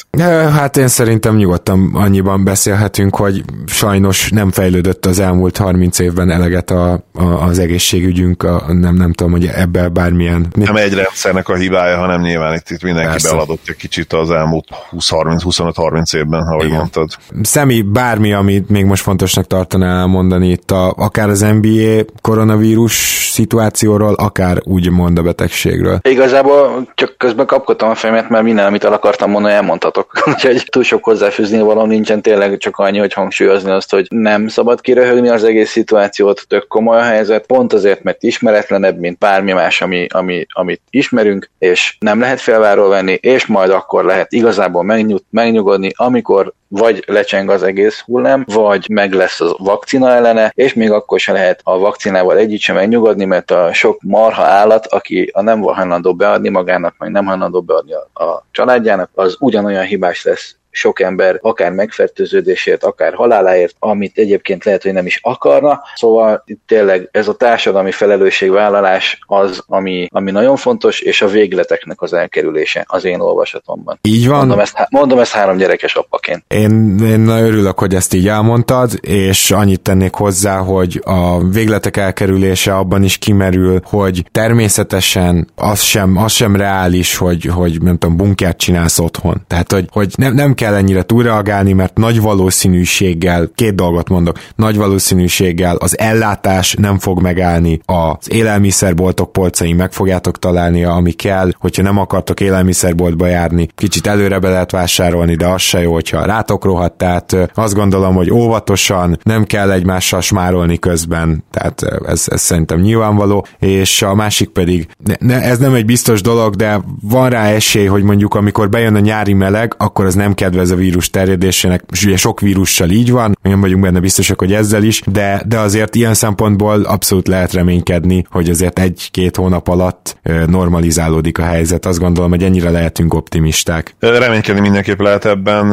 Hát 0.54 0.78
én 0.78 0.88
szerintem 0.88 1.36
nyugodtan 1.36 1.90
annyiban 1.94 2.44
beszélhetünk, 2.44 3.16
hogy 3.16 3.44
sajnos 3.66 4.30
nem 4.30 4.52
fejlődött 4.52 5.06
az 5.06 5.20
elmúlt 5.20 5.58
30 5.58 6.00
évben 6.00 6.30
eleget 6.30 6.70
a, 6.70 7.04
a, 7.14 7.24
az 7.24 7.60
egészségügyünk, 7.60 8.44
a, 8.44 8.74
nem, 8.74 8.96
nem 8.96 9.14
tudom, 9.14 9.32
hogy 9.32 9.46
ebben 9.46 9.94
bármilyen... 9.94 10.48
Nem 10.56 10.76
egy 10.76 10.94
rendszernek 10.94 11.50
a 11.50 11.56
hibája, 11.56 11.98
hanem 11.98 12.22
nyilván 12.22 12.54
itt, 12.54 12.70
itt 12.70 12.84
mindenki 12.84 13.10
Persze. 13.10 13.32
beladott 13.32 13.62
egy 13.66 13.76
kicsit 13.76 14.14
az 14.14 14.32
elmúlt 14.32 14.68
20-30-25-30 14.92 16.16
évben, 16.16 16.44
ha 16.44 16.61
ahogy 16.62 16.74
Igen. 16.74 16.78
mondtad. 16.78 17.10
Szemi, 17.42 17.82
bármi, 17.82 18.34
amit 18.34 18.70
még 18.70 18.86
most 18.86 19.04
fontosnak 19.04 19.48
tartanál 19.48 20.08
mondani 20.08 20.50
itt, 20.50 20.72
a, 20.72 20.94
akár 20.98 21.30
az 21.30 21.40
NBA 21.40 22.04
koronavírus 22.22 23.30
szituációról, 23.32 24.14
akár 24.14 24.58
úgy 24.64 24.90
mond 24.90 25.18
a 25.18 25.22
betegségről. 25.22 26.00
Igazából 26.02 26.88
csak 26.96 27.18
közben 27.18 27.46
kapkodtam 27.46 27.90
a 27.90 27.96
fejemet, 27.96 28.30
mert 28.30 28.44
minden, 28.44 28.66
amit 28.66 28.84
el 28.84 28.94
akartam 28.94 29.30
mondani, 29.30 29.54
elmondhatok. 29.54 30.12
Úgyhogy 30.34 30.66
túl 30.70 30.84
sok 30.84 31.04
hozzáfűzni 31.04 31.60
való 31.60 31.86
nincsen, 31.86 32.22
tényleg 32.22 32.58
csak 32.58 32.78
annyi, 32.78 32.98
hogy 32.98 33.14
hangsúlyozni 33.14 33.72
azt, 33.72 33.92
hogy 33.92 34.08
nem 34.10 34.48
szabad 34.48 34.82
kiröhögni 34.82 35.30
az 35.30 35.44
egész 35.44 35.70
szituációt, 35.70 36.46
tök 36.48 36.68
komoly 36.68 36.98
a 36.98 37.04
helyzet, 37.04 37.46
pont 37.46 37.74
azért, 37.74 38.04
mert 38.04 38.24
ismeretlenebb, 38.24 39.00
mint 39.00 39.18
bármi 39.18 39.52
más, 39.52 39.82
ami, 39.82 40.08
ami, 40.10 40.46
amit 40.50 40.82
ismerünk, 40.90 41.50
és 41.60 41.96
nem 42.00 42.20
lehet 42.20 42.40
felváról 42.40 42.90
venni, 42.90 43.18
és 43.22 43.46
majd 43.46 43.70
akkor 43.70 44.06
lehet 44.06 44.34
igazából 44.34 44.84
megnyug, 44.84 45.20
megnyugodni, 45.30 45.92
amikor 45.96 46.51
vagy 46.68 47.04
lecseng 47.08 47.50
az 47.50 47.64
egész 47.64 48.00
hullám, 48.00 48.46
vagy 48.48 48.90
meg 48.90 49.14
lesz 49.14 49.42
a 49.42 49.56
vakcina 49.58 50.10
ellene, 50.10 50.52
és 50.56 50.74
még 50.74 50.92
akkor 50.92 51.20
se 51.20 51.32
lehet 51.32 51.62
a 51.64 51.78
vakcinával 51.78 52.38
együtt 52.38 52.60
sem 52.60 52.76
megnyugodni, 52.76 53.26
mert 53.26 53.52
a 53.52 53.74
sok 53.74 54.02
marha 54.02 54.44
állat, 54.44 54.88
aki 54.88 55.30
a 55.34 55.42
nem 55.42 55.62
hajlandó 55.62 56.16
beadni 56.16 56.50
magának, 56.50 56.96
meg 56.98 57.12
nem 57.12 57.26
hajlandó 57.26 57.62
beadni 57.62 57.94
a, 57.94 58.24
a 58.24 58.46
családjának, 58.52 59.10
az 59.14 59.36
ugyanolyan 59.40 59.86
hibás 59.86 60.24
lesz, 60.24 60.56
sok 60.72 61.02
ember 61.02 61.40
akár 61.42 61.72
megfertőződésért, 61.72 62.84
akár 62.84 63.14
haláláért, 63.14 63.76
amit 63.80 64.18
egyébként 64.18 64.64
lehet, 64.64 64.84
hogy 64.84 64.94
nem 64.94 65.06
is 65.06 65.20
akarna. 65.24 65.82
Szóval 65.96 66.44
itt 66.46 66.62
tényleg 66.68 67.10
ez 67.12 67.28
a 67.28 67.34
társadalmi 67.34 67.92
felelősségvállalás 67.92 69.20
az, 69.26 69.64
ami, 69.68 70.08
ami 70.12 70.32
nagyon 70.32 70.56
fontos, 70.56 71.00
és 71.00 71.22
a 71.22 71.28
végleteknek 71.28 72.02
az 72.02 72.14
elkerülése 72.14 72.86
az 72.88 73.06
én 73.06 73.20
olvasatomban. 73.20 74.00
Így 74.02 74.28
van. 74.28 74.38
Mondom 74.38 74.60
ezt, 74.60 74.88
mondom 74.90 75.20
ezt 75.20 75.32
három 75.32 75.58
gyerekes 75.58 75.96
apaként. 75.96 76.44
Én, 76.48 77.00
én 77.04 77.28
örülök, 77.28 77.80
hogy 77.80 77.94
ezt 77.94 78.14
így 78.14 78.28
elmondtad, 78.28 78.92
és 79.02 79.52
annyit 79.52 79.82
tennék 79.82 80.14
hozzá, 80.14 80.58
hogy 80.58 81.02
a 81.06 81.48
végletek 81.48 81.98
elkerülése 81.98 82.76
abban 82.76 83.04
is 83.04 83.18
kimerül, 83.18 83.80
hogy 83.84 84.26
természetesen 84.32 85.50
az 85.56 85.82
sem, 85.82 86.18
az 86.18 86.32
sem 86.32 86.56
reális, 86.56 87.18
hogy, 87.18 87.46
hogy 87.46 87.82
nem 87.82 87.98
tudom, 87.98 88.18
bunkert 88.18 88.58
csinálsz 88.58 89.00
otthon. 89.00 89.42
Tehát, 89.48 89.72
hogy, 89.72 89.86
hogy 89.92 90.14
nem, 90.16 90.34
nem 90.34 90.54
kell 90.62 90.74
ennyire 90.74 91.04
túlreagálni, 91.04 91.74
mert 91.74 91.98
nagy 91.98 92.22
valószínűséggel, 92.22 93.50
két 93.56 93.76
dolgot 93.76 94.10
mondok, 94.10 94.40
nagy 94.56 94.78
valószínűséggel 94.78 95.76
az 95.76 96.00
ellátás 96.00 96.74
nem 96.74 97.00
fog 97.00 97.22
megállni, 97.22 97.80
az 97.86 98.32
élelmiszerboltok 98.32 99.32
polcain 99.32 99.76
meg 99.76 99.92
fogjátok 99.92 100.40
találni, 100.40 100.84
ami 100.84 101.12
kell, 101.12 101.52
hogyha 101.60 101.84
nem 101.84 101.98
akartok 101.98 102.40
élelmiszerboltba 102.40 103.28
járni, 103.28 103.68
kicsit 103.76 104.08
előre 104.08 104.40
be 104.40 104.50
lehet 104.50 104.72
vásárolni, 104.72 105.36
de 105.36 105.48
az 105.48 105.62
se 105.62 105.82
jó, 105.82 105.94
hogyha 105.94 106.26
rátok 106.26 106.64
rohadt, 106.64 106.98
tehát 106.98 107.52
azt 107.54 107.76
gondolom, 107.76 108.16
hogy 108.16 108.32
óvatosan, 108.32 109.20
nem 109.24 109.44
kell 109.44 109.72
egymással 109.72 110.22
smárolni 110.22 110.80
közben, 110.80 111.44
tehát 111.52 111.82
ez, 112.06 112.26
ez 112.26 112.42
szerintem 112.42 112.80
nyilvánvaló, 112.80 113.46
és 113.60 114.02
a 114.02 114.16
másik 114.16 114.50
pedig, 114.50 114.88
ne, 115.20 115.42
ez 115.42 115.58
nem 115.58 115.74
egy 115.74 115.86
biztos 115.86 116.22
dolog, 116.22 116.56
de 116.56 116.82
van 117.02 117.30
rá 117.30 117.46
esély, 117.46 117.86
hogy 117.86 118.04
mondjuk 118.04 118.34
amikor 118.34 118.70
bejön 118.70 118.96
a 118.96 119.00
nyári 119.00 119.34
meleg, 119.34 119.76
akkor 119.78 120.06
az 120.06 120.16
nem 120.16 120.34
kedvez 120.52 120.72
a 120.72 120.76
vírus 120.76 121.10
terjedésének, 121.10 121.84
és 121.92 122.06
ugye 122.06 122.18
sok 122.18 122.40
vírussal 122.40 122.90
így 122.90 123.12
van, 123.12 123.38
nem 123.42 123.62
vagyunk 123.62 123.82
benne 123.82 124.00
biztosak, 124.00 124.40
hogy 124.40 124.54
ezzel 124.54 124.84
is, 124.84 125.02
de, 125.06 125.44
de 125.48 125.60
azért 125.60 125.96
ilyen 125.96 126.14
szempontból 126.14 126.82
abszolút 126.82 127.28
lehet 127.28 127.54
reménykedni, 127.54 128.26
hogy 128.30 128.50
azért 128.50 128.80
egy-két 128.80 129.36
hónap 129.36 129.68
alatt 129.68 130.18
normalizálódik 130.48 131.38
a 131.38 131.44
helyzet. 131.44 131.86
Azt 131.86 132.00
gondolom, 132.00 132.30
hogy 132.30 132.44
ennyire 132.44 132.70
lehetünk 132.70 133.14
optimisták. 133.14 133.96
Reménykedni 134.00 134.62
mindenképp 134.62 135.00
lehet 135.00 135.26
ebben, 135.26 135.72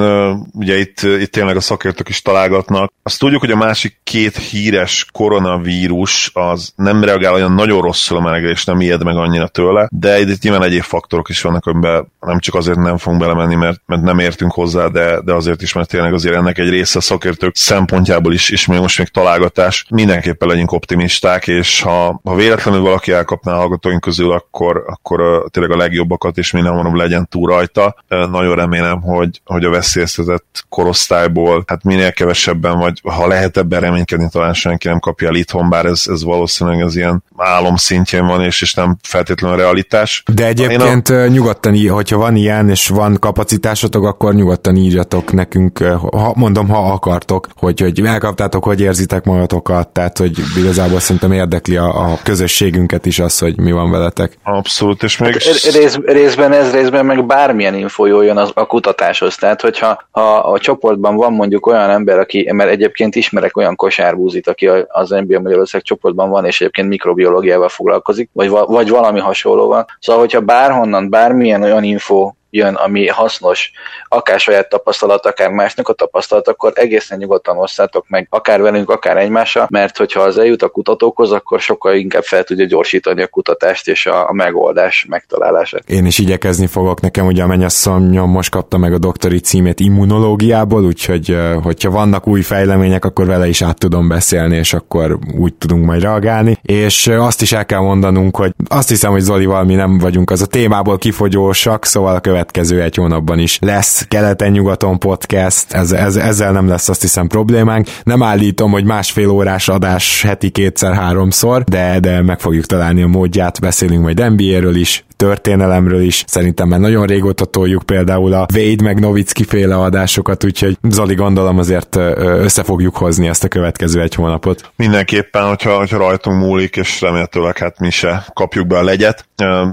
ugye 0.53 0.79
itt, 0.79 1.01
itt 1.01 1.33
tényleg 1.33 1.57
a 1.57 1.61
szakértők 1.61 2.09
is 2.09 2.23
találgatnak. 2.23 2.93
Azt 3.03 3.19
tudjuk, 3.19 3.41
hogy 3.41 3.51
a 3.51 3.57
másik 3.57 4.01
két 4.05 4.37
híres 4.37 5.07
koronavírus 5.13 6.31
az 6.35 6.73
nem 6.77 7.05
reagál 7.05 7.35
olyan 7.35 7.53
nagyon 7.53 7.81
rosszul 7.81 8.17
a 8.17 8.21
melegre, 8.21 8.51
és 8.51 8.65
nem 8.65 8.81
ijed 8.81 9.05
meg 9.05 9.17
annyira 9.17 9.49
tőle, 9.49 9.89
de 9.91 10.21
itt 10.21 10.43
nyilván 10.43 10.63
egyéb 10.63 10.83
faktorok 10.83 11.29
is 11.29 11.43
vannak, 11.43 11.67
amiben 11.67 12.13
nem 12.21 12.39
csak 12.39 12.55
azért 12.55 12.79
nem 12.79 12.97
fogunk 12.97 13.23
belemenni, 13.23 13.55
mert, 13.55 13.81
mert 13.87 14.03
nem 14.03 14.19
értünk 14.19 14.53
hozzá, 14.53 14.68
de, 14.73 15.21
de 15.25 15.33
azért 15.33 15.63
is, 15.63 15.73
mert 15.73 15.89
tényleg 15.89 16.13
azért 16.13 16.35
ennek 16.35 16.59
egy 16.59 16.69
része 16.69 17.01
szakértők 17.01 17.57
szempontjából 17.57 18.33
is, 18.33 18.51
és 18.51 18.67
még 18.67 18.79
most 18.81 18.99
még 18.99 19.09
találgatás, 19.09 19.87
mindenképpen 19.91 20.49
legyünk 20.49 20.73
optimisták, 20.73 21.47
és 21.47 21.83
ha, 21.83 22.21
ha 22.25 22.35
véletlenül 22.35 22.81
valaki 22.81 23.13
elkapná 23.13 23.53
a 23.53 23.57
hallgatóink 23.57 24.01
közül, 24.01 24.33
akkor, 24.33 24.85
akkor 24.87 25.45
tényleg 25.51 25.73
a 25.73 25.77
legjobbakat, 25.77 26.39
és 26.39 26.51
minél 26.51 26.71
hamarabb 26.71 26.95
legyen 26.95 27.29
túl 27.29 27.51
rajta. 27.51 27.97
Nagyon 28.09 28.55
remélem, 28.55 29.01
hogy, 29.01 29.41
hogy 29.45 29.65
a 29.65 29.71
veszélyeztetett 29.71 30.65
korosztályból, 30.69 31.65
hát 31.67 31.85
minél 31.85 32.13
kevesebben, 32.13 32.79
vagy 32.79 33.01
ha 33.03 33.27
lehet 33.27 33.57
ebben 33.57 33.81
reménykedni, 33.81 34.29
talán 34.31 34.55
senki 34.55 34.89
nem 34.89 34.99
kapja 34.99 35.29
el 35.29 35.35
itthon, 35.35 35.69
bár 35.71 35.87
ez, 35.87 36.05
ez 36.07 36.25
valószínűleg 36.25 36.83
az 36.83 36.97
ilyen 36.97 37.25
álom 37.37 37.77
szintjén 37.77 38.27
van, 38.27 38.45
és, 38.45 38.63
és 38.63 38.75
nem 38.75 38.97
feltétlenül 39.03 39.57
a 39.57 39.61
realitás. 39.61 40.23
De 40.33 40.47
egyébként 40.47 41.09
a... 41.09 41.27
nyugodtan, 41.27 41.89
hogyha 41.89 42.17
van 42.17 42.37
ilyen, 42.37 42.69
és 42.69 42.89
van 42.89 43.17
kapacitásotok, 43.21 44.05
akkor 44.05 44.35
nyugodtan 44.35 44.58
írjatok 44.77 45.33
nekünk, 45.33 45.79
ha, 46.11 46.33
mondom, 46.35 46.69
ha 46.69 46.93
akartok, 46.93 47.49
hogy, 47.57 47.81
hogy 47.81 48.01
elkaptátok, 48.05 48.65
hogy 48.65 48.81
érzitek 48.81 49.25
magatokat, 49.25 49.89
tehát 49.89 50.19
hogy 50.19 50.39
igazából 50.59 51.01
szerintem 51.01 51.33
érdekli 51.33 51.77
a, 51.77 52.13
a 52.13 52.19
közösségünket 52.23 53.07
is 53.07 53.19
az, 53.19 53.39
hogy 53.39 53.59
mi 53.59 53.73
van 53.73 53.91
veletek. 53.91 54.39
Abszolút, 54.43 55.03
és 55.03 55.19
még... 55.19 55.33
Hát, 55.33 55.43
rész, 55.73 55.97
részben 55.97 56.53
ez, 56.53 56.73
részben 56.73 57.07
meg 57.07 57.27
bármilyen 57.27 57.75
info 57.75 58.07
jön 58.07 58.37
az, 58.37 58.51
a 58.55 58.67
kutatáshoz, 58.67 59.37
tehát 59.37 59.61
hogyha 59.61 60.03
ha 60.11 60.37
a 60.37 60.59
csoportban 60.59 61.17
van 61.17 61.33
mondjuk 61.33 61.67
olyan 61.67 61.91
ember, 61.91 62.19
aki, 62.19 62.51
mert 62.53 62.71
egyébként 62.71 63.15
ismerek 63.15 63.57
olyan 63.57 63.77
kosárbúzit, 63.77 64.49
aki 64.49 64.69
az 64.89 65.11
NBA 65.11 65.41
Magyarország 65.41 65.83
csoportban 65.83 66.31
van, 66.31 66.45
és 66.45 66.61
egyébként 66.61 66.89
mikrobiológiával 66.89 67.69
foglalkozik, 67.69 68.31
vagy, 68.33 68.49
vagy 68.49 68.89
valami 68.89 69.21
hasonlóval. 69.21 69.87
Szóval, 70.01 70.21
hogyha 70.21 70.41
bárhonnan 70.41 71.11
bármilyen 71.11 71.63
olyan 71.63 71.83
info 71.83 72.33
jön, 72.51 72.75
ami 72.75 73.07
hasznos, 73.07 73.71
akár 74.09 74.41
saját 74.41 74.69
tapasztalat, 74.69 75.27
akár 75.27 75.51
másnak 75.51 75.89
a 75.89 75.93
tapasztalat, 75.93 76.49
akkor 76.49 76.73
egészen 76.75 77.19
nyugodtan 77.19 77.59
osszátok 77.59 78.09
meg, 78.09 78.27
akár 78.31 78.61
velünk, 78.61 78.91
akár 78.91 79.17
egymással, 79.17 79.67
mert 79.71 79.97
hogyha 79.97 80.21
az 80.21 80.39
eljut 80.39 80.63
a 80.63 80.69
kutatókhoz, 80.69 81.33
akkor 81.33 81.61
sokkal 81.61 81.95
inkább 81.95 82.23
fel 82.23 82.45
tudja 82.45 82.65
gyorsítani 82.65 83.23
a 83.23 83.27
kutatást 83.27 83.89
és 83.89 84.07
a, 84.07 84.29
a 84.29 84.33
megoldás 84.33 85.07
megtalálását. 85.09 85.91
Én 85.91 86.07
is 86.07 86.19
igyekezni 86.19 86.67
fogok, 86.67 87.01
nekem 87.01 87.27
ugye 87.27 87.43
a 87.43 87.47
mennyasszonyom 87.47 88.31
most 88.31 88.51
kapta 88.51 88.79
meg 88.79 88.93
a 88.93 88.99
doktori 88.99 89.39
címét 89.39 89.81
immunológiából, 89.81 90.85
úgyhogy 90.85 91.37
hogyha 91.63 91.91
vannak 91.91 92.27
új 92.27 92.43
fejlemények, 92.43 93.05
akkor 93.05 93.27
vele 93.27 93.49
is 93.49 93.63
át 93.63 93.79
tudom 93.79 94.09
beszélni, 94.09 94.57
és 94.57 94.73
akkor 94.73 95.19
úgy 95.39 95.55
tudunk 95.55 95.85
majd 95.85 96.03
reagálni. 96.03 96.59
És 96.63 97.07
azt 97.07 97.43
is 97.43 97.53
el 97.53 97.67
kell 97.67 97.81
mondanunk, 97.81 98.37
hogy 98.37 98.53
azt 98.69 98.89
hiszem, 98.89 99.11
hogy 99.11 99.21
Zolival 99.21 99.65
mi 99.65 99.75
nem 99.75 99.99
vagyunk 99.99 100.31
az 100.31 100.43
a 100.43 100.47
témából 100.47 100.99
kifogyósak, 100.99 101.85
szóval 101.85 102.15
a 102.15 102.21
következő 102.21 102.38
egy 102.81 102.95
hónapban 102.95 103.39
is 103.39 103.59
lesz 103.61 104.07
keleten-nyugaton 104.09 104.99
podcast, 104.99 105.73
ez, 105.73 105.93
ez, 105.93 106.17
ezzel 106.17 106.53
nem 106.53 106.69
lesz 106.69 106.89
azt 106.89 107.01
hiszem 107.01 107.27
problémánk. 107.27 107.87
Nem 108.03 108.23
állítom, 108.23 108.71
hogy 108.71 108.85
másfél 108.85 109.29
órás 109.29 109.69
adás 109.69 110.23
heti 110.23 110.51
kétszer-háromszor, 110.51 111.65
de, 111.65 112.01
de 112.01 112.23
meg 112.23 112.41
fogjuk 112.41 112.67
találni 112.67 113.03
a 113.03 113.07
módját, 113.07 113.61
beszélünk 113.61 114.03
majd 114.03 114.33
NBA-ről 114.33 114.77
is, 114.77 115.05
történelemről 115.19 116.01
is. 116.01 116.25
Szerintem 116.27 116.69
már 116.69 116.81
nagyon 116.81 117.07
régóta 117.07 117.45
toljuk 117.45 117.83
például 117.83 118.33
a 118.33 118.47
Wade 118.55 118.83
meg 118.83 119.01
Novicki 119.01 119.45
féle 119.45 119.77
adásokat, 119.77 120.45
úgyhogy 120.45 120.79
Zoli 120.83 121.15
gondolom 121.15 121.59
azért 121.59 121.97
össze 122.17 122.63
fogjuk 122.63 122.97
hozni 122.97 123.29
ezt 123.29 123.45
a 123.45 123.49
következő 123.49 124.01
egy 124.01 124.15
hónapot. 124.15 124.73
Mindenképpen, 124.77 125.43
hogyha, 125.43 125.77
hogyha 125.77 125.99
rajtunk 125.99 126.41
múlik, 126.41 126.77
és 126.77 127.01
remélhetőleg 127.01 127.59
hát 127.59 127.79
mi 127.79 127.91
se 127.91 128.25
kapjuk 128.33 128.67
be 128.67 128.79
a 128.79 128.83
legyet. 128.83 129.29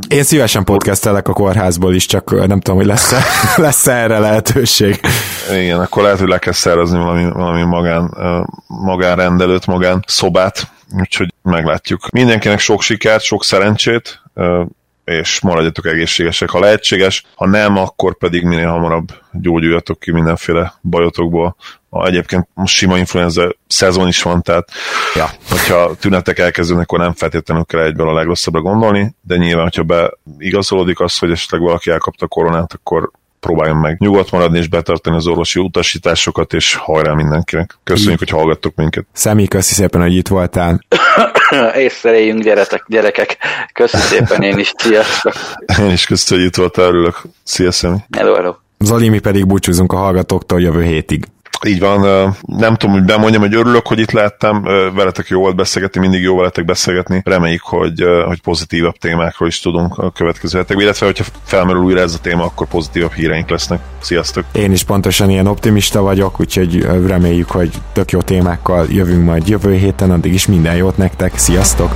Én 0.07 0.23
szívesen 0.23 0.63
podcastelek 0.63 1.27
a 1.27 1.33
kórházból 1.33 1.93
is, 1.93 2.05
csak 2.05 2.47
nem 2.47 2.59
tudom, 2.59 2.79
hogy 2.79 2.87
lesz-e, 2.87 3.19
lesz 3.65 3.87
erre 3.87 4.19
lehetőség. 4.19 4.99
Igen, 5.51 5.79
akkor 5.79 6.03
lehet, 6.03 6.19
hogy 6.19 6.27
le 6.27 6.37
kell 6.39 6.53
szervezni 6.53 6.97
valami, 6.97 7.29
valami 7.31 7.63
magán, 7.63 8.17
magánrendelőt, 8.67 9.65
magán 9.65 10.03
szobát, 10.07 10.71
úgyhogy 10.99 11.33
meglátjuk. 11.41 12.09
Mindenkinek 12.11 12.59
sok 12.59 12.81
sikert, 12.81 13.23
sok 13.23 13.43
szerencsét, 13.43 14.21
és 15.05 15.39
maradjatok 15.41 15.85
egészségesek, 15.85 16.49
ha 16.49 16.59
lehetséges, 16.59 17.23
ha 17.35 17.47
nem, 17.47 17.77
akkor 17.77 18.17
pedig 18.17 18.43
minél 18.43 18.69
hamarabb 18.69 19.07
gyógyuljatok 19.31 19.99
ki 19.99 20.11
mindenféle 20.11 20.73
bajotokból. 20.81 21.55
A, 21.89 22.05
egyébként 22.05 22.47
most 22.53 22.75
sima 22.75 22.97
influenza 22.97 23.55
szezon 23.67 24.07
is 24.07 24.21
van, 24.21 24.41
tehát 24.41 24.69
ja. 25.15 25.29
hogyha 25.49 25.95
tünetek 25.95 26.39
elkezdődnek, 26.39 26.85
akkor 26.85 26.99
nem 26.99 27.13
feltétlenül 27.13 27.63
kell 27.63 27.81
egyből 27.81 28.09
a 28.09 28.13
legrosszabbra 28.13 28.61
gondolni, 28.61 29.15
de 29.21 29.35
nyilván, 29.35 29.63
hogyha 29.63 30.11
beigazolódik 30.23 30.99
az, 30.99 31.17
hogy 31.17 31.31
esetleg 31.31 31.61
valaki 31.61 31.89
elkapta 31.89 32.25
a 32.25 32.27
koronát, 32.27 32.73
akkor 32.73 33.11
próbáljon 33.45 33.77
meg 33.77 33.97
nyugodt 33.99 34.31
maradni 34.31 34.57
és 34.57 34.67
betartani 34.67 35.15
az 35.15 35.27
orvosi 35.27 35.59
utasításokat, 35.59 36.53
és 36.53 36.75
hajrá 36.75 37.13
mindenkinek. 37.13 37.77
Köszönjük, 37.83 38.19
hogy 38.19 38.29
hallgattok 38.29 38.75
minket. 38.75 39.05
Személy, 39.13 39.45
köszi 39.45 39.73
szépen, 39.73 40.01
hogy 40.01 40.15
itt 40.15 40.27
voltál. 40.27 40.85
Észreléljünk 41.85 42.43
gyeretek, 42.43 42.83
gyerekek. 42.87 43.37
Köszönöm 43.73 44.05
szépen 44.05 44.41
én 44.41 44.57
is, 44.57 44.73
sziasztok. 44.77 45.33
Én 45.79 45.91
is 45.91 46.05
köszönöm, 46.05 46.43
hogy 46.43 46.51
itt 46.51 46.57
voltál, 46.57 46.85
örülök. 46.85 47.21
Szia, 47.43 47.71
Szemi. 47.71 47.97
Hello, 48.17 48.33
hello. 48.33 48.53
Zoli, 48.79 49.09
mi 49.09 49.19
pedig 49.19 49.47
búcsúzunk 49.47 49.93
a 49.93 49.97
hallgatóktól 49.97 50.61
jövő 50.61 50.83
hétig. 50.83 51.25
Így 51.67 51.79
van, 51.79 51.99
nem 52.45 52.75
tudom, 52.75 52.95
hogy 52.95 53.05
bemondjam, 53.05 53.41
hogy 53.41 53.55
örülök, 53.55 53.87
hogy 53.87 53.99
itt 53.99 54.11
lettem, 54.11 54.63
veletek 54.95 55.27
jó 55.27 55.39
volt 55.39 55.55
beszélgetni, 55.55 55.99
mindig 55.99 56.21
jó 56.21 56.37
veletek 56.37 56.65
beszélgetni. 56.65 57.21
Reméljük, 57.25 57.61
hogy, 57.61 58.03
hogy 58.25 58.41
pozitívabb 58.41 58.95
témákról 58.95 59.47
is 59.47 59.59
tudunk 59.59 59.97
a 59.97 60.11
következő 60.11 60.57
hetekben, 60.57 60.85
illetve 60.85 61.05
hogyha 61.05 61.23
felmerül 61.43 61.83
újra 61.83 61.99
ez 61.99 62.13
a 62.13 62.19
téma, 62.19 62.43
akkor 62.43 62.67
pozitívabb 62.67 63.11
híreink 63.11 63.49
lesznek. 63.49 63.79
Sziasztok! 63.99 64.45
Én 64.51 64.71
is 64.71 64.83
pontosan 64.83 65.29
ilyen 65.29 65.47
optimista 65.47 66.01
vagyok, 66.01 66.39
úgyhogy 66.39 66.81
reméljük, 67.07 67.51
hogy 67.51 67.71
tök 67.93 68.11
jó 68.11 68.21
témákkal 68.21 68.85
jövünk 68.89 69.25
majd 69.25 69.47
jövő 69.47 69.75
héten, 69.75 70.11
addig 70.11 70.33
is 70.33 70.45
minden 70.45 70.75
jót 70.75 70.97
nektek, 70.97 71.37
sziasztok! 71.37 71.95